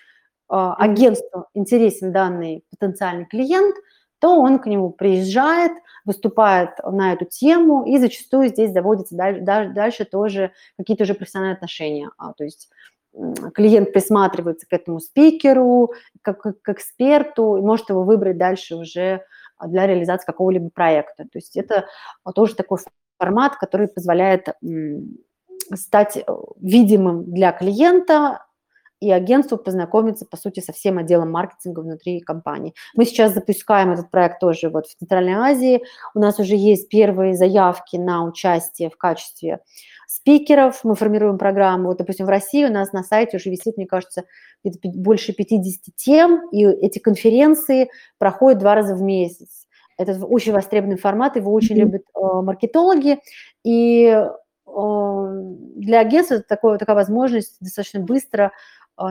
[0.48, 3.74] агентству интересен данный потенциальный клиент,
[4.18, 5.72] то он к нему приезжает,
[6.04, 12.10] выступает на эту тему, и зачастую здесь заводятся дальше, дальше тоже какие-то уже профессиональные отношения.
[12.16, 12.70] А, то есть
[13.54, 19.22] клиент присматривается к этому спикеру, как, к эксперту, и может его выбрать дальше уже
[19.64, 21.24] для реализации какого-либо проекта.
[21.24, 21.86] То есть это
[22.34, 22.78] тоже такой
[23.18, 24.48] формат, который позволяет
[25.74, 26.22] стать э,
[26.60, 28.46] видимым для клиента,
[29.00, 32.74] и агентству познакомиться, по сути, со всем отделом маркетинга внутри компании.
[32.94, 35.82] Мы сейчас запускаем этот проект тоже вот в Центральной Азии.
[36.14, 39.60] У нас уже есть первые заявки на участие в качестве
[40.08, 40.80] спикеров.
[40.84, 41.88] Мы формируем программу.
[41.88, 44.24] Вот, допустим, в России у нас на сайте уже висит, мне кажется,
[44.64, 49.66] больше 50 тем, и эти конференции проходят два раза в месяц.
[49.96, 51.80] Это очень востребованный формат, его очень mm-hmm.
[51.80, 53.18] любят э, маркетологи,
[53.64, 54.28] и э,
[55.76, 58.52] для агентства это такое, такая возможность достаточно быстро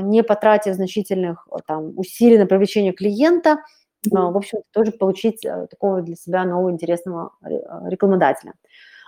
[0.02, 3.60] не потратив значительных а, там, усилий на привлечение клиента,
[4.10, 8.54] в общем тоже получить э, такого для себя нового интересного рекламодателя.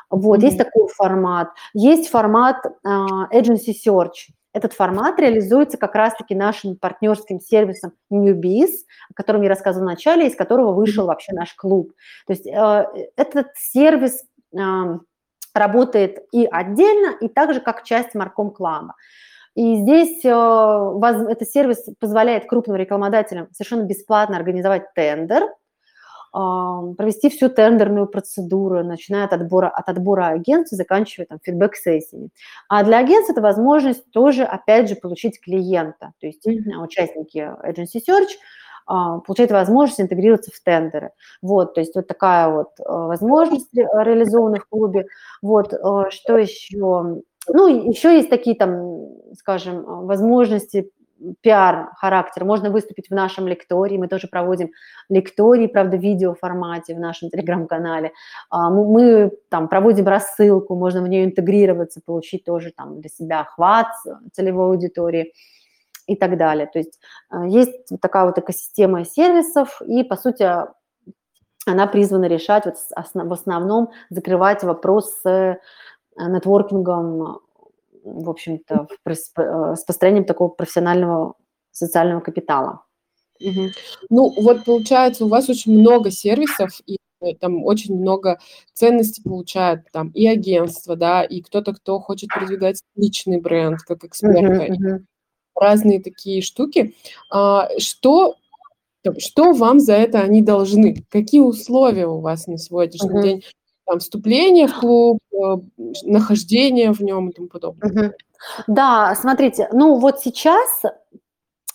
[0.10, 0.46] Вот, mm-hmm.
[0.46, 1.50] есть такой формат.
[1.74, 4.32] Есть формат agency search.
[4.54, 8.72] этот формат реализуется как раз-таки нашим партнерским сервисом Newbiz,
[9.10, 11.94] о котором я рассказывала в начале, из которого вышел вообще наш клуб.
[12.26, 14.24] То есть э, этот сервис
[14.58, 14.60] э,
[15.54, 18.96] работает и отдельно, и также как часть Марком Клаба.
[19.60, 25.44] И здесь э, этот сервис позволяет крупным рекламодателям совершенно бесплатно организовать тендер,
[26.32, 32.30] провести всю тендерную процедуру, начиная от отбора, от отбора агентства, заканчивая там фидбэк-сессиями.
[32.70, 36.14] А для агентства это возможность тоже, опять же, получить клиента.
[36.22, 36.82] То есть mm-hmm.
[36.82, 38.38] участники Agency Search
[38.86, 41.12] а, получают возможность интегрироваться в тендеры.
[41.42, 45.06] Вот, то есть вот такая вот э, возможность реализована в клубе.
[45.42, 45.78] Вот, э,
[46.12, 47.22] что еще?
[47.54, 50.92] Ну, еще есть такие там, скажем, возможности
[51.42, 52.46] пиар-характер.
[52.46, 54.72] Можно выступить в нашем лектории, мы тоже проводим
[55.10, 58.14] лектории, правда, в видеоформате в нашем телеграм-канале.
[58.50, 63.88] А, мы там проводим рассылку, можно в нее интегрироваться, получить тоже там для себя охват
[64.34, 65.34] целевой аудитории
[66.08, 66.68] и так далее.
[66.68, 70.48] То есть а, есть вот такая вот экосистема сервисов, и, по сути,
[71.66, 72.76] она призвана решать, вот
[73.14, 75.60] в основном закрывать вопрос с э,
[76.28, 77.40] нетворкингом
[78.04, 81.36] в общем-то, э, с построением такого профессионального
[81.72, 82.84] социального капитала.
[83.42, 83.70] Угу.
[84.10, 88.40] Ну, вот получается, у вас очень много сервисов, и э, там очень много
[88.74, 94.66] ценностей получают там и агентство, да, и кто-то, кто хочет продвигать личный бренд как эксперта,
[94.66, 95.00] uh-huh, uh-huh.
[95.56, 96.96] разные такие штуки.
[97.32, 98.36] А, что,
[99.20, 101.06] что вам за это они должны?
[101.10, 103.24] Какие условия у вас на сегодняшний uh-huh.
[103.24, 103.44] день?
[103.90, 105.38] Там, вступление в клуб, э,
[106.04, 108.14] нахождение в нем и тому подобное.
[108.68, 110.84] Да, смотрите, ну вот сейчас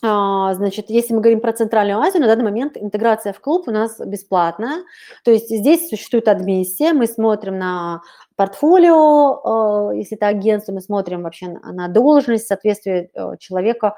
[0.07, 3.71] а, Значит, если мы говорим про Центральную Азию, на данный момент интеграция в клуб у
[3.71, 4.83] нас бесплатная.
[5.25, 8.03] То есть здесь существует адмиссия, мы смотрим на
[8.37, 13.97] портфолио, э, если это агентство, мы смотрим вообще на должность, соответствие э, человека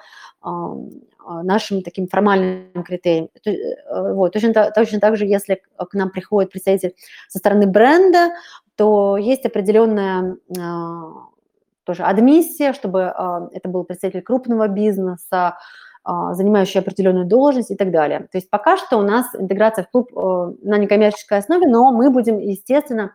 [1.43, 3.29] нашим таким формальным критериям.
[3.45, 6.95] Э, вот, точно, точно так же, если к нам приходит представитель
[7.29, 8.31] со стороны бренда,
[8.77, 10.37] то есть определенная
[11.85, 13.15] тоже адмиссия, чтобы
[13.53, 15.57] это был представитель крупного бизнеса,
[16.05, 18.21] занимающий определенную должность и так далее.
[18.31, 22.39] То есть пока что у нас интеграция в клуб на некоммерческой основе, но мы будем,
[22.39, 23.15] естественно,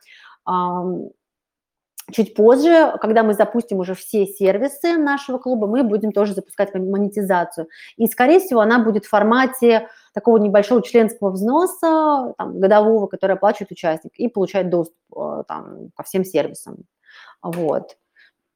[2.11, 7.67] Чуть позже, когда мы запустим уже все сервисы нашего клуба, мы будем тоже запускать монетизацию.
[7.97, 13.71] И, скорее всего, она будет в формате такого небольшого членского взноса там, годового, который оплачивает
[13.71, 16.83] участник и получает доступ э, там, ко всем сервисам.
[17.41, 17.97] Вот.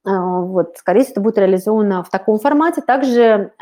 [0.06, 2.82] Э, вот, скорее всего, это будет реализовано в таком формате.
[2.82, 3.54] Также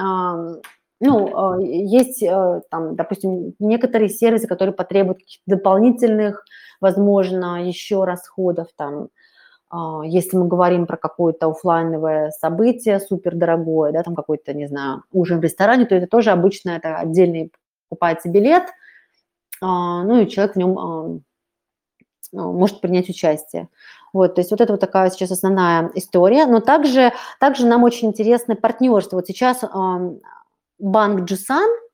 [0.99, 2.23] ну, э, есть,
[2.69, 6.45] там, допустим, некоторые сервисы, которые потребуют дополнительных,
[6.79, 9.09] возможно, еще расходов, там,
[10.05, 15.43] если мы говорим про какое-то офлайновое событие супердорогое, да, там какой-то, не знаю, ужин в
[15.43, 17.51] ресторане, то это тоже обычно это отдельный
[17.89, 18.63] покупается билет,
[19.61, 21.19] а, ну и человек в нем а,
[22.33, 23.69] может принять участие.
[24.11, 26.45] Вот, то есть вот это вот такая сейчас основная история.
[26.45, 29.15] Но также, также нам очень интересно партнерство.
[29.17, 29.63] Вот сейчас
[30.79, 31.92] банк Джусан– а,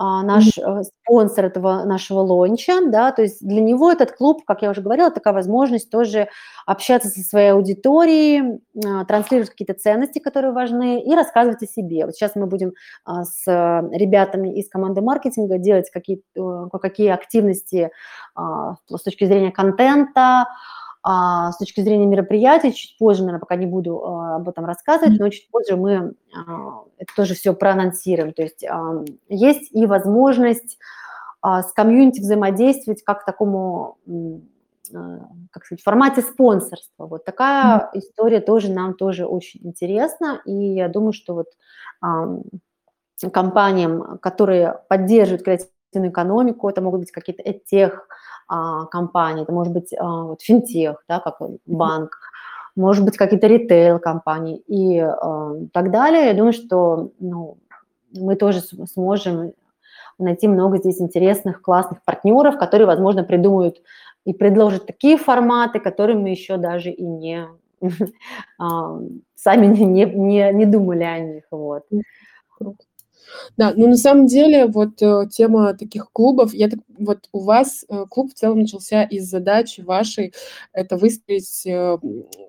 [0.00, 0.82] наш mm-hmm.
[0.82, 5.10] спонсор этого нашего лонча, да, то есть для него этот клуб, как я уже говорила,
[5.10, 6.28] такая возможность тоже
[6.66, 12.06] общаться со своей аудиторией, а, транслировать какие-то ценности, которые важны, и рассказывать о себе.
[12.06, 12.72] Вот сейчас мы будем
[13.04, 17.90] а, с ребятами из команды маркетинга делать какие, э, какие активности
[18.36, 20.46] с точки зрения контента, а,
[21.02, 25.30] с точки зрения мероприятий, чуть позже, наверное, пока не буду а, об этом рассказывать, но
[25.30, 28.34] чуть позже мы а, это тоже все проанонсируем.
[28.34, 30.78] То есть а, есть и возможность
[31.42, 33.96] а, с комьюнити взаимодействовать как такому,
[34.94, 37.06] а, как сказать, в формате спонсорства.
[37.06, 37.98] Вот такая mm-hmm.
[37.98, 41.46] история тоже нам тоже очень интересна, и я думаю, что вот
[42.02, 42.28] а,
[43.32, 48.06] компаниям, которые поддерживают креативную экономику, это могут быть какие-то тех
[48.52, 52.18] а, компании, это может быть а, вот, финтех, да, как банк,
[52.74, 56.26] может быть какие-то ритейл-компании и а, так далее.
[56.26, 57.58] Я думаю, что ну,
[58.12, 59.52] мы тоже сможем
[60.18, 63.80] найти много здесь интересных, классных партнеров, которые, возможно, придумают
[64.24, 67.46] и предложат такие форматы, которые мы еще даже и не
[69.36, 71.44] сами не, не, не думали о них.
[71.52, 71.84] Вот.
[72.58, 72.82] Круто.
[73.56, 77.84] Да, но на самом деле вот э, тема таких клубов, я так, вот у вас
[77.88, 80.32] э, клуб в целом начался из задачи вашей,
[80.72, 81.98] это выстроить э,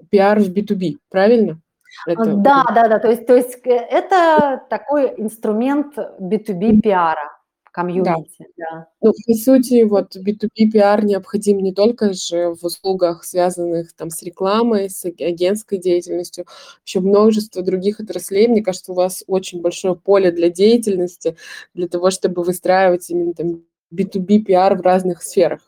[0.09, 1.59] пиар в B2B, правильно?
[2.07, 2.36] Это...
[2.36, 7.41] Да, да, да, то есть, то есть э, это такой инструмент B2B пиара,
[7.72, 8.65] комьюнити, да.
[8.72, 8.88] да.
[9.01, 14.22] Ну, по сути, вот B2B пиар необходим не только же в услугах, связанных там с
[14.22, 16.45] рекламой, с агентской деятельностью,
[16.86, 18.47] еще множество других отраслей.
[18.47, 21.38] Мне кажется, у вас очень большое поле для деятельности,
[21.74, 23.63] для того, чтобы выстраивать именно там
[23.93, 25.61] B2B пиар в разных сферах.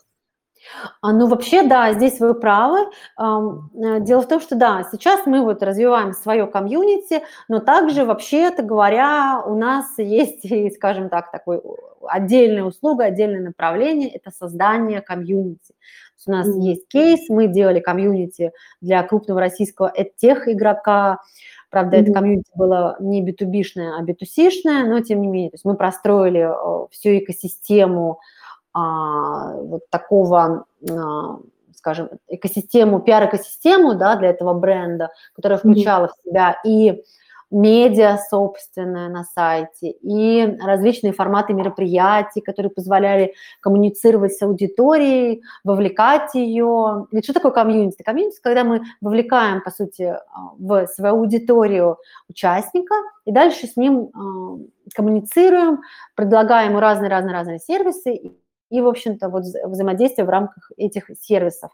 [1.01, 2.79] А, ну, вообще, да, здесь вы правы.
[3.19, 8.63] Э, дело в том, что, да, сейчас мы вот развиваем свое комьюнити, но также, вообще-то
[8.63, 10.41] говоря, у нас есть,
[10.75, 11.61] скажем так, такой
[12.07, 15.73] отдельная услуга, отдельное направление– это создание комьюнити.
[16.25, 16.61] У нас mm-hmm.
[16.61, 21.19] есть кейс, мы делали комьюнити для крупного российского тех игрока,
[21.73, 22.01] Правда, mm-hmm.
[22.03, 26.41] это комьюнити было не B2B-шное, а B2C-шное, но тем не менее, то есть мы простроили
[26.41, 28.19] э, всю экосистему
[28.73, 31.39] а, вот такого, а,
[31.75, 36.09] скажем, экосистему, пиар-экосистему да, для этого бренда, которая включала mm-hmm.
[36.09, 37.03] в себя и
[37.53, 47.07] медиа собственное на сайте, и различные форматы мероприятий, которые позволяли коммуницировать с аудиторией, вовлекать ее.
[47.11, 48.01] Ведь что такое комьюнити?
[48.01, 50.15] Комьюнити, когда мы вовлекаем, по сути,
[50.57, 51.97] в свою аудиторию
[52.27, 52.95] участника,
[53.25, 54.09] и дальше с ним
[54.95, 55.81] коммуницируем,
[56.15, 58.33] предлагаем ему разные-разные-разные сервисы,
[58.69, 61.69] и, в общем-то, вот взаимодействие в рамках этих сервисов.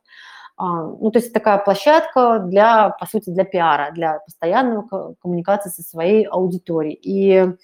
[0.60, 5.82] А, ну, то есть такая площадка для, по сути, для пиара, для постоянного коммуникации со
[5.84, 7.00] своей аудиторией.
[7.02, 7.56] И,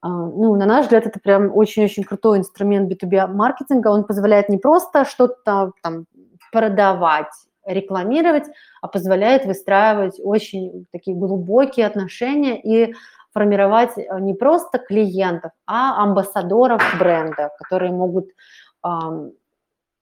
[0.00, 3.88] а, ну, на наш взгляд, это прям очень-очень крутой инструмент B2B маркетинга.
[3.88, 6.06] Он позволяет не просто что-то там
[6.50, 7.34] продавать,
[7.66, 8.46] рекламировать,
[8.80, 12.94] а позволяет выстраивать очень такие глубокие отношения и
[13.34, 18.30] формировать э, не просто клиентов, а амбассадоров бренда, которые могут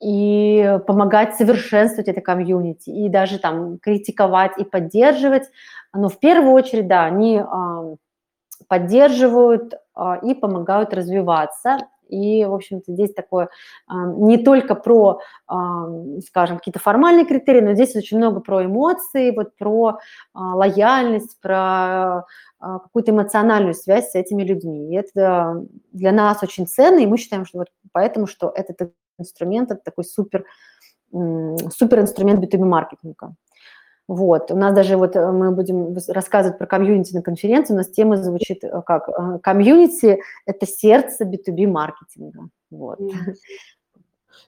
[0.02, 5.44] и помогать совершенствовать это комьюнити, и даже там критиковать и поддерживать.
[5.94, 7.42] Но в первую очередь, да, они
[8.68, 11.88] поддерживают а, и помогают развиваться.
[12.08, 13.50] И, в общем-то, здесь такое
[13.88, 15.20] не только про,
[16.26, 19.98] скажем, какие-то формальные критерии, но здесь очень много про эмоции, вот про
[20.34, 22.24] а, лояльность, про
[22.58, 24.92] а, какую-то эмоциональную связь с этими людьми.
[24.92, 29.70] И это для нас очень ценно, и мы считаем, что вот поэтому, что этот инструмент,
[29.70, 30.44] это такой супер,
[31.12, 33.34] супер инструмент B2B маркетинга.
[34.10, 37.88] Вот, у нас даже вот э, мы будем рассказывать про комьюнити на конференции, у нас
[37.88, 42.48] тема звучит э, как э, комьюнити– это сердце B2B маркетинга.
[42.72, 42.98] Вот.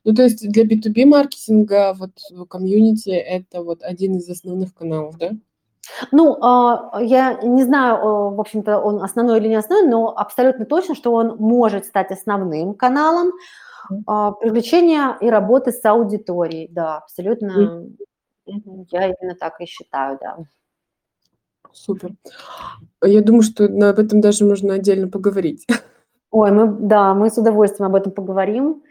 [0.05, 2.11] Ну, то есть для B2B маркетинга вот
[2.49, 5.31] комьюнити– это вот один из основных каналов, да?
[6.11, 10.97] Ну, а, я не знаю, в общем-то, он основной или не основной, но абсолютно точно,
[10.97, 13.31] что он может стать основным каналом
[14.07, 16.68] а, привлечения и работы с аудиторией.
[16.70, 17.87] Да, абсолютно.
[18.47, 20.39] Я именно так и считаю, да.
[21.72, 22.11] Супер.
[23.03, 25.66] Я думаю, что об этом даже можно отдельно поговорить.
[26.30, 28.83] Ой, мы, да, мы с удовольствием об этом поговорим.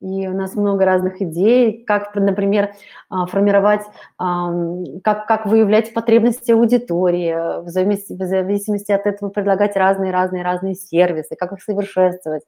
[0.00, 2.72] И у нас много разных идей, как, например,
[3.10, 3.82] а, формировать,
[4.16, 11.52] как, как выявлять потребности аудитории, в зависимости, в зависимости от этого предлагать разные-разные-разные сервисы, как
[11.52, 12.44] их совершенствовать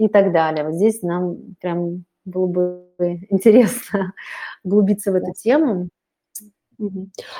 [0.00, 0.64] и так далее.
[0.64, 2.86] Вот здесь нам прям было бы
[3.30, 4.12] интересно
[4.64, 5.88] углубиться в эту тему.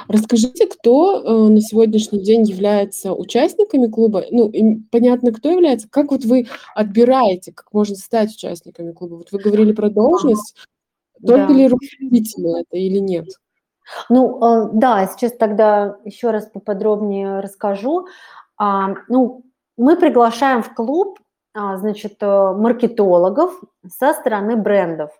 [0.06, 4.24] Расскажите, кто э, на сегодняшний день является участниками клуба?
[4.30, 4.52] Ну,
[4.90, 5.88] понятно, кто является.
[5.88, 9.14] Как вот вы отбираете, как можно стать участниками клуба?
[9.14, 10.56] Вот вы говорили про должность.
[11.26, 11.54] Только да.
[11.54, 13.28] ли руководители это или нет?
[14.10, 18.08] Ну, э, да, сейчас тогда еще раз поподробнее расскажу.
[18.58, 19.44] А, ну,
[19.78, 21.18] мы приглашаем в клуб,
[21.54, 25.10] значит, э, маркетологов со стороны брендов.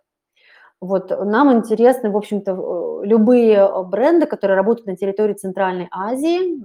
[0.81, 6.65] Вот нам интересны, в общем-то, э, любые э, бренды, которые работают на территории Центральной Азии,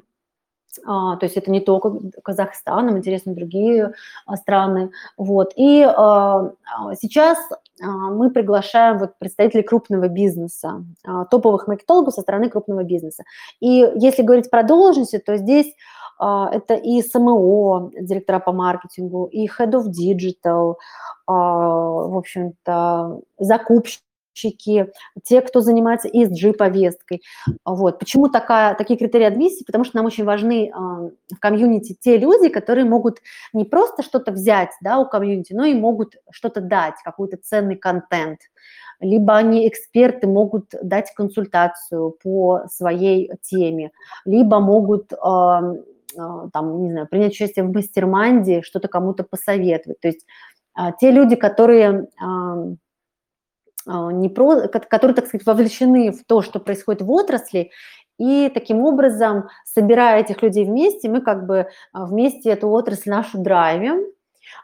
[0.85, 1.93] а, то есть это не только
[2.23, 3.93] Казахстан, нам интересны другие
[4.25, 4.91] а, страны.
[5.17, 5.53] Вот.
[5.55, 6.51] И а,
[6.99, 7.37] сейчас
[7.79, 10.83] мы приглашаем вот представителей крупного бизнеса,
[11.29, 13.23] топовых маркетологов со стороны крупного бизнеса.
[13.59, 15.73] И если говорить про должности, то здесь
[16.19, 20.75] это и СМО, директора по маркетингу, и Head of Digital,
[21.27, 24.01] в общем-то, закупщики,
[25.23, 27.21] те, кто занимается ESG-повесткой.
[27.63, 27.99] Вот.
[27.99, 29.63] Почему такая, такие критерии адмиссии?
[29.63, 33.19] Потому что нам очень важны э, в комьюнити те люди, которые могут
[33.53, 38.39] не просто что-то взять да, у комьюнити, но и могут что-то дать, какой-то ценный контент.
[38.99, 43.91] Либо они эксперты могут дать консультацию по своей теме,
[44.25, 45.17] либо могут э,
[46.53, 48.05] там, не знаю, принять участие в мастер
[48.63, 49.99] что-то кому-то посоветовать.
[49.99, 50.25] То есть
[50.99, 52.07] те люди, которые
[53.87, 57.71] а, не про, которые, так сказать, вовлечены в то, что происходит в отрасли,
[58.17, 63.39] и таким образом, собирая этих людей вместе, мы как бы а, вместе эту отрасль нашу
[63.39, 64.05] драйвим, а,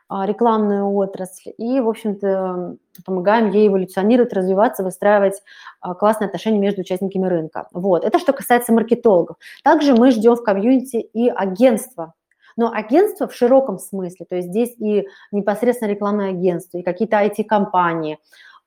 [0.10, 2.76] рекламную отрасль и, в общем-то,
[3.06, 5.42] помогаем ей эволюционировать, развиваться, выстраивать
[5.80, 7.68] а, классные отношения между участниками рынка.
[7.72, 8.04] Вот.
[8.04, 9.38] Это что касается маркетологов.
[9.64, 12.14] Также мы ждем в комьюнити и агентства.
[12.58, 18.20] Но агентство в широком смысле, то есть здесь и непосредственно рекламное агентство, и какие-то IT-компании,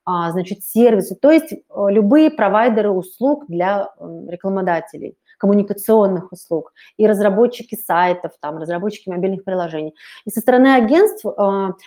[0.03, 1.57] а, значит, сервисы, то есть э,
[1.89, 9.95] любые провайдеры услуг для рекламодателей коммуникационных услуг, и разработчики сайтов, там, разработчики мобильных приложений.
[10.25, 11.29] И со стороны агентств э,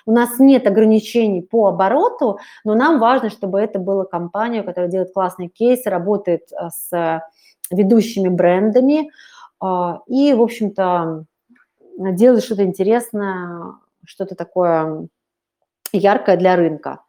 [0.06, 5.12] у нас нет ограничений по обороту, но нам важно, чтобы это была компания, которая делает
[5.12, 7.22] классные кейсы, работает э, с
[7.70, 9.10] ведущими брендами
[9.62, 11.24] э, и, в общем-то,
[11.98, 13.74] делает что-то интересное,
[14.04, 15.08] что-то такое
[15.92, 17.00] яркое для рынка.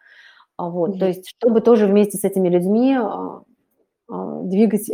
[0.57, 0.99] Вот, mm-hmm.
[0.99, 2.97] То есть, чтобы тоже вместе с этими людьми
[4.09, 4.89] двигать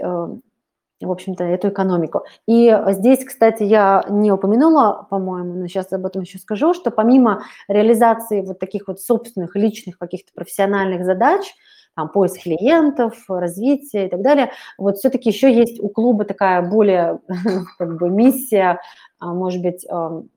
[1.02, 2.24] в общем-то, эту экономику.
[2.48, 7.43] И здесь, кстати, я не упомянула, по-моему, но сейчас об этом еще скажу, что помимо
[7.68, 11.54] реализации вот таких вот собственных личных каких-то профессиональных задач,
[11.96, 17.20] там, поиск клиентов, развитие и так далее, вот все-таки еще есть у клуба такая более
[17.78, 18.80] как бы миссия,
[19.20, 19.86] а, может быть,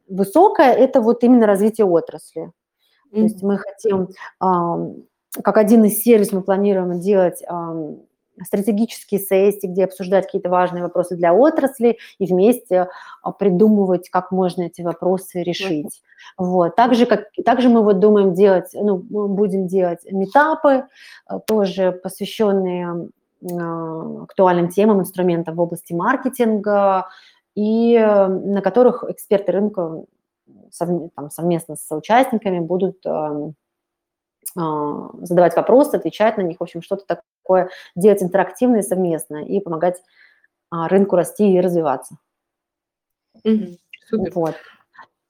[0.08, 2.52] высокая, это вот именно развитие отрасли.
[3.12, 3.14] Mm-hmm.
[3.14, 4.08] То есть мы хотим,
[4.40, 7.42] как один из сервисов мы планируем делать
[8.44, 12.88] стратегические сессии, где обсуждать какие-то важные вопросы для отрасли и вместе
[13.22, 16.02] а, придумывать, как можно эти вопросы решить.
[16.36, 16.76] Вот.
[16.76, 20.84] Также, как, также мы вот думаем делать, ну, будем делать метапы,
[21.26, 23.08] а, тоже посвященные
[23.42, 27.08] а, актуальным темам, инструментам в области маркетинга,
[27.54, 30.04] и на которых эксперты рынка
[30.70, 33.04] совместно с участниками будут
[34.54, 40.02] задавать вопросы, отвечать на них, в общем, что-то такое делать интерактивное совместно и помогать
[40.70, 42.18] а, рынку расти и развиваться.
[43.44, 43.78] Угу,
[44.08, 44.32] супер.
[44.34, 44.54] Вот.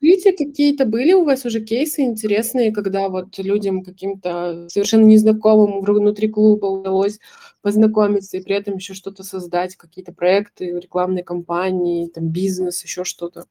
[0.01, 6.29] Видите, какие-то были у вас уже кейсы интересные, когда вот людям каким-то совершенно незнакомым внутри
[6.29, 7.19] клуба удалось
[7.63, 13.47] познакомиться и при этом еще что-то создать, какие-то проекты, рекламные кампании, там бизнес, еще что-то?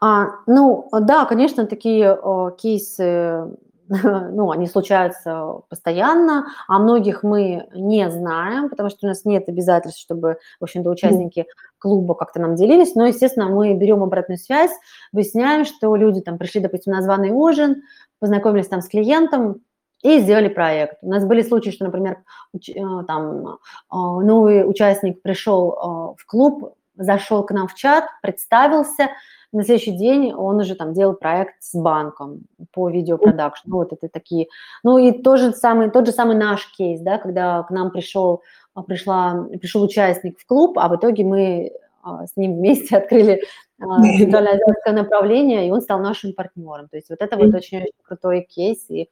[0.00, 3.56] А, ну, да, конечно, такие о, кейсы
[4.32, 10.00] ну, они случаются постоянно, а многих мы не знаем, потому что у нас нет обязательств,
[10.00, 11.46] чтобы, в общем-то, участники
[11.78, 14.72] клуба как-то нам делились, но, естественно, мы берем обратную связь,
[15.12, 17.82] выясняем, что люди там пришли, допустим, на званый ужин,
[18.18, 19.62] познакомились там с клиентом,
[20.02, 20.98] и сделали проект.
[21.02, 22.18] У нас были случаи, что, например,
[22.54, 23.56] э, там э,
[23.90, 29.08] новый участник пришел э, в клуб, зашел к нам в чат, представился,
[29.52, 32.42] на следующий день он уже там делал проект с банком
[32.72, 33.76] по видеопродакшну.
[33.76, 34.48] Вот это такие.
[34.82, 38.42] Ну и тот же самый, тот же самый наш кейс, да, когда к нам пришел,
[38.74, 41.72] а, пришла, пришел участник в клуб, а в итоге мы
[42.02, 43.42] а, с ним вместе открыли
[43.78, 46.88] центральноазиатское направление, и он стал нашим партнером.
[46.88, 49.08] То есть вот это вот очень-очень крутой кейс, и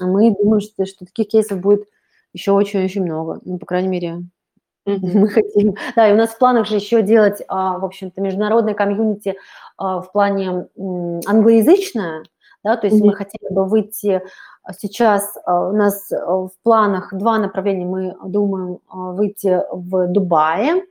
[0.00, 1.84] мы думаем, что, что таких кейсов будет
[2.32, 3.40] еще очень-очень много.
[3.44, 4.22] Ну, по крайней мере,
[4.86, 5.74] мы хотим.
[5.96, 9.34] Да, и у нас в планах же еще делать, а, в общем-то, международное комьюнити а,
[9.78, 10.68] в плане
[11.26, 12.24] англоязычное,
[12.64, 14.22] да, то есть мы хотели бы выйти
[14.62, 20.82] а, сейчас, у нас в планах два направления, мы думаем выйти в Дубае,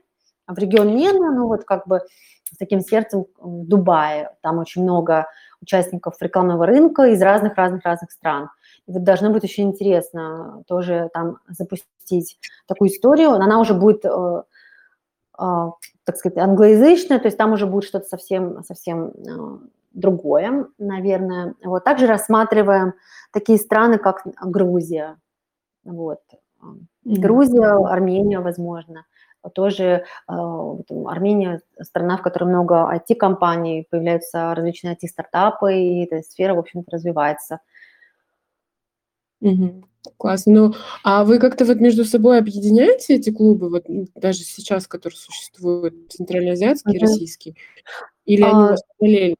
[0.46, 2.00] в регион Мена, ну вот как бы
[2.52, 5.26] с таким сердцем в Дубае, там очень много
[5.60, 8.50] участников рекламного рынка из разных-разных-разных стран.
[8.86, 13.30] И вот должно быть очень интересно тоже там запустить такую историю.
[13.32, 14.04] Она уже будет,
[15.36, 19.58] так сказать, англоязычная, то есть там уже будет что-то совсем, совсем э,
[19.92, 21.54] другое, наверное.
[21.64, 21.84] Вот.
[21.84, 22.94] Также рассматриваем
[23.32, 25.16] такие страны, как Грузия.
[25.84, 26.20] Вот.
[27.04, 29.04] Грузия, Армения, возможно.
[29.54, 36.90] Тоже Армения– страна, в которой много IT-компаний, появляются различные IT-стартапы, и эта сфера, в общем-то,
[36.90, 37.60] развивается.
[39.46, 39.84] Мгм.
[40.18, 40.52] Классно.
[40.52, 40.74] Ну,
[41.04, 43.84] а вы как-то вот между собой объединяете эти клубы, вот
[44.14, 47.56] даже сейчас, которые существуют, центральноазиатский и российский?
[48.24, 49.36] Или они у А вас параллельно?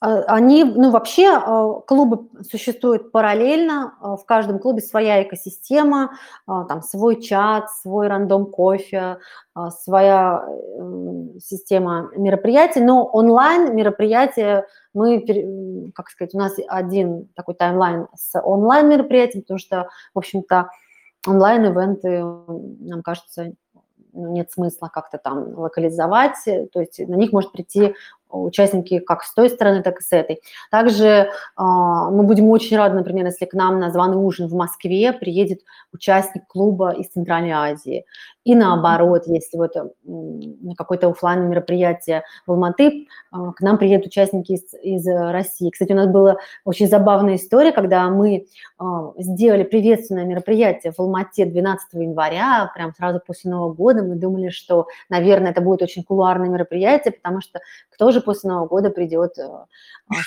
[0.00, 6.12] А, они, ну, вообще а, клубы существуют параллельно, а, в каждом клубе своя экосистема,
[6.46, 9.18] там свой чат, свой рандом кофе,
[9.82, 10.44] своя
[11.42, 14.66] система мероприятий, но онлайн мероприятия
[14.98, 20.70] мы, как сказать, у нас один такой таймлайн с онлайн мероприятием, потому что, в общем-то,
[21.26, 23.52] онлайн-ивенты, нам кажется,
[24.12, 27.94] ну, нет смысла как-то там локализовать, то есть на них может прийти
[28.28, 30.40] участники как с той стороны, так и с этой.
[30.70, 35.12] Также а, мы будем очень рады, например, если к нам на званый ужин в Москве
[35.12, 35.60] приедет
[35.92, 38.04] участник клуба из Центральной Азии.
[38.44, 39.74] И наоборот, если вот
[40.76, 45.70] какое-то офлайн мероприятие в Алматы, а, к нам приедут участники из, из России.
[45.70, 48.46] Кстати, у нас была очень забавная история, когда мы
[48.78, 54.02] а, сделали приветственное мероприятие в Алмате 12 января, прям сразу после Нового года.
[54.02, 57.60] Мы думали, что, наверное, это будет очень кулуарное мероприятие, потому что
[57.90, 59.48] кто же после Нового года придет э,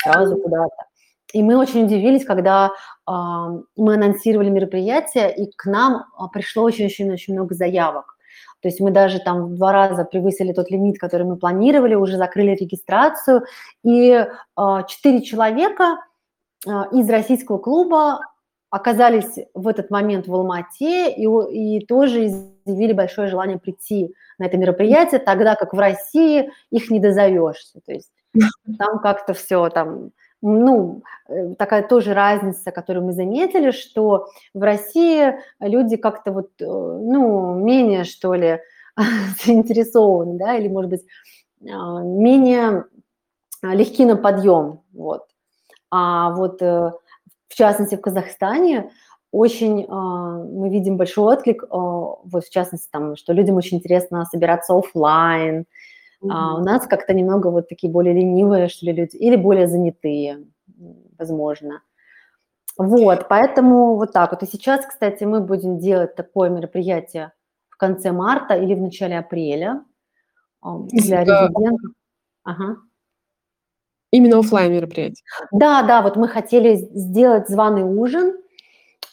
[0.04, 0.76] сразу куда-то?
[1.34, 3.12] И мы очень удивились, когда э,
[3.76, 8.18] мы анонсировали мероприятие, и к нам а, пришло очень-очень-очень много заявок.
[8.62, 12.18] То есть мы даже там в два раза превысили тот лимит, который мы планировали, уже
[12.18, 13.44] закрыли регистрацию,
[13.84, 14.24] и
[14.88, 15.98] четыре человека
[16.92, 18.20] из российского клуба
[18.72, 24.58] оказались в этот момент в Алмате и, и тоже изъявили большое желание прийти на это
[24.58, 27.82] мероприятие, тогда как в России их не дозовешься.
[27.86, 28.10] То есть
[28.80, 30.12] там как-то все там
[30.42, 36.66] ну, э, такая тоже разница, которую мы заметили, что в России люди как-то вот, э,
[36.66, 38.60] ну, менее, что ли,
[39.46, 41.06] заинтересованы, да, или, может быть,
[41.70, 42.86] а, менее
[43.62, 45.28] легки на подъем, вот.
[45.92, 46.94] А вот, э,
[47.52, 48.92] в частности, в Казахстане
[49.32, 54.26] очень а, мы видим большой отклик, а, вот в частности, там, что людям очень интересно
[54.26, 55.66] собираться офлайн,
[56.30, 60.46] а у нас как-то немного вот такие более ленивые, что ли, люди, или более занятые,
[61.18, 61.82] возможно.
[62.78, 64.44] Вот, поэтому вот так вот.
[64.44, 67.32] И сейчас, кстати, мы будем делать такое мероприятие
[67.70, 69.84] в конце марта или в начале апреля
[70.62, 71.48] для да.
[71.48, 71.92] резидентов.
[72.44, 72.78] Ага.
[74.12, 75.24] Именно офлайн мероприятие.
[75.52, 78.38] Да, да, вот мы хотели сделать званый ужин,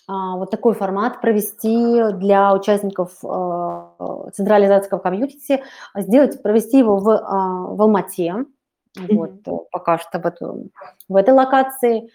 [0.09, 5.62] а, вот такой формат провести для участников а, централизатского комьюнити,
[5.94, 8.46] сделать, провести его в, а, в Алмате,
[8.99, 9.14] mm-hmm.
[9.14, 10.68] вот, пока что в,
[11.09, 12.11] в этой локации.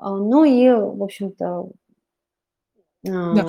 [0.00, 1.70] Ну и, в общем-то,
[3.02, 3.46] да.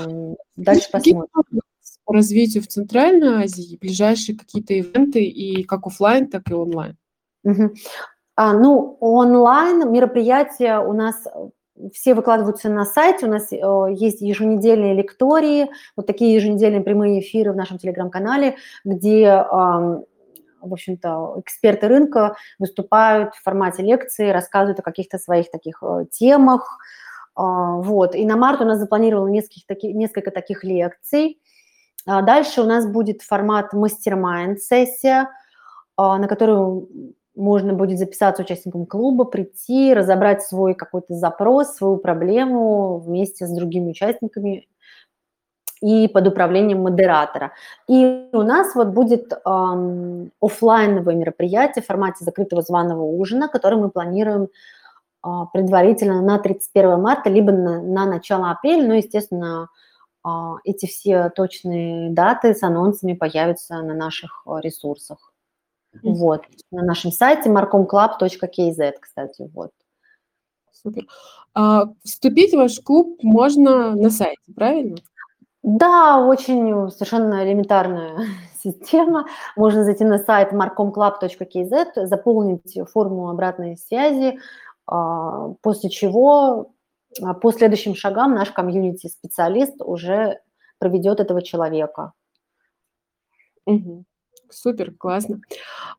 [0.56, 1.62] дальше посмотрим.
[2.06, 6.98] По развитию в Центральной Азии, ближайшие какие-то ивенты и как офлайн, так и онлайн?
[7.44, 7.74] Угу.
[8.42, 11.28] А, ну, онлайн мероприятия у нас
[11.94, 13.58] все выкладываются на сайте, у нас э,
[13.92, 20.06] есть еженедельные лектории, вот такие еженедельные прямые эфиры в нашем телеграм-канале, где, в
[20.62, 26.80] общем-то, эксперты рынка выступают в формате лекции, рассказывают о каких-то своих таких э, темах,
[27.36, 28.16] а, вот.
[28.16, 31.42] И на март у нас запланировано несколько, таких, несколько таких лекций.
[32.08, 35.28] А дальше у нас будет формат мастер-майнд-сессия,
[35.98, 36.88] на которую
[37.40, 43.92] можно будет записаться участником клуба, прийти, разобрать свой какой-то запрос, свою проблему вместе с другими
[43.92, 44.68] участниками
[45.82, 47.54] и под управлением модератора.
[47.88, 53.90] И у нас вот будет эм, офлайновое мероприятие в формате закрытого званого ужина, который мы
[53.90, 54.50] планируем
[55.26, 59.70] э, предварительно на 31 марта, либо на, на начало апреля, но, естественно,
[60.26, 60.30] э,
[60.66, 64.60] эти все точные даты с анонсами появятся на наших э,
[66.04, 69.72] Вот, на нашем сайте marcomclub.kz, кстати, вот.
[70.72, 71.06] Супер.
[71.54, 74.98] А, вступить в ваш клуб можно на сайте, правильно?
[75.62, 78.26] Да, очень совершенно элементарная
[78.64, 79.26] система.
[79.58, 84.40] Можно зайти на сайт marcomclub.kz, заполнить форму обратной связи,
[84.86, 86.72] а, после чего
[87.22, 90.40] а, по следующим шагам наш комьюнити-специалист уже
[90.78, 92.14] проведет этого человека.
[93.66, 94.06] Угу.
[94.52, 95.42] Супер, классно.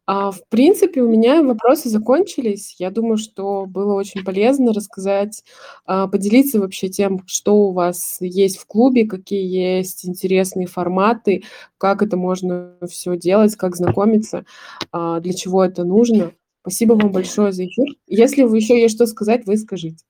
[0.06, 2.76] А, в принципе, у меня вопросы закончились.
[2.78, 5.44] Я думаю, что было очень полезно рассказать,
[5.86, 11.44] а, поделиться вообще тем, что у вас есть в клубе, какие есть интересные форматы,
[11.78, 14.44] как это можно все делать, как знакомиться,
[14.92, 16.32] а, для чего это нужно.
[16.62, 17.86] Спасибо вам большое за эфир.
[18.06, 20.04] Если вы еще есть что сказать, вы скажите.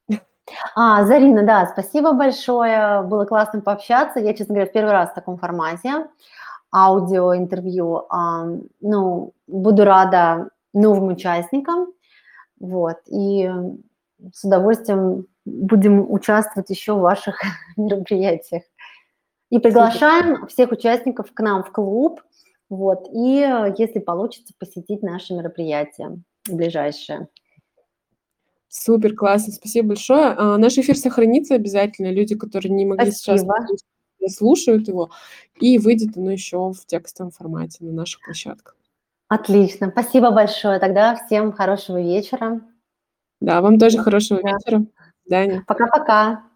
[0.75, 3.03] А, Зарина, да, спасибо большое.
[3.03, 4.19] Было классно пообщаться.
[4.21, 6.07] Я, честно говоря, в первый раз в таком формате
[6.73, 8.07] аудиоинтервью.
[8.81, 11.93] Ну, буду рада новым участникам,
[12.59, 13.51] вот, и
[14.33, 17.41] с удовольствием будем участвовать еще в ваших
[17.77, 18.63] мероприятиях.
[19.51, 22.21] И приглашаем всех участников к нам в клуб,
[22.69, 23.47] вот, и
[23.79, 26.17] если получится, посетить наши мероприятия
[26.49, 27.29] ближайшие.
[28.69, 30.27] Супер, классно, спасибо большое.
[30.27, 32.13] А, наш эфир сохранится обязательно.
[32.13, 33.39] Люди, которые не могли спасибо.
[33.39, 33.85] сейчас
[34.29, 35.11] слушают его,
[35.57, 38.77] и выйдет оно еще в текстовом формате на наших площадках.
[39.29, 40.81] Отлично, спасибо большое.
[40.81, 42.61] Тогда всем хорошего вечера.
[43.41, 44.51] Да, вам тоже хорошего да.
[44.51, 44.79] вечера.
[44.81, 44.87] До
[45.25, 45.65] свидания.
[45.67, 46.50] Пока-пока.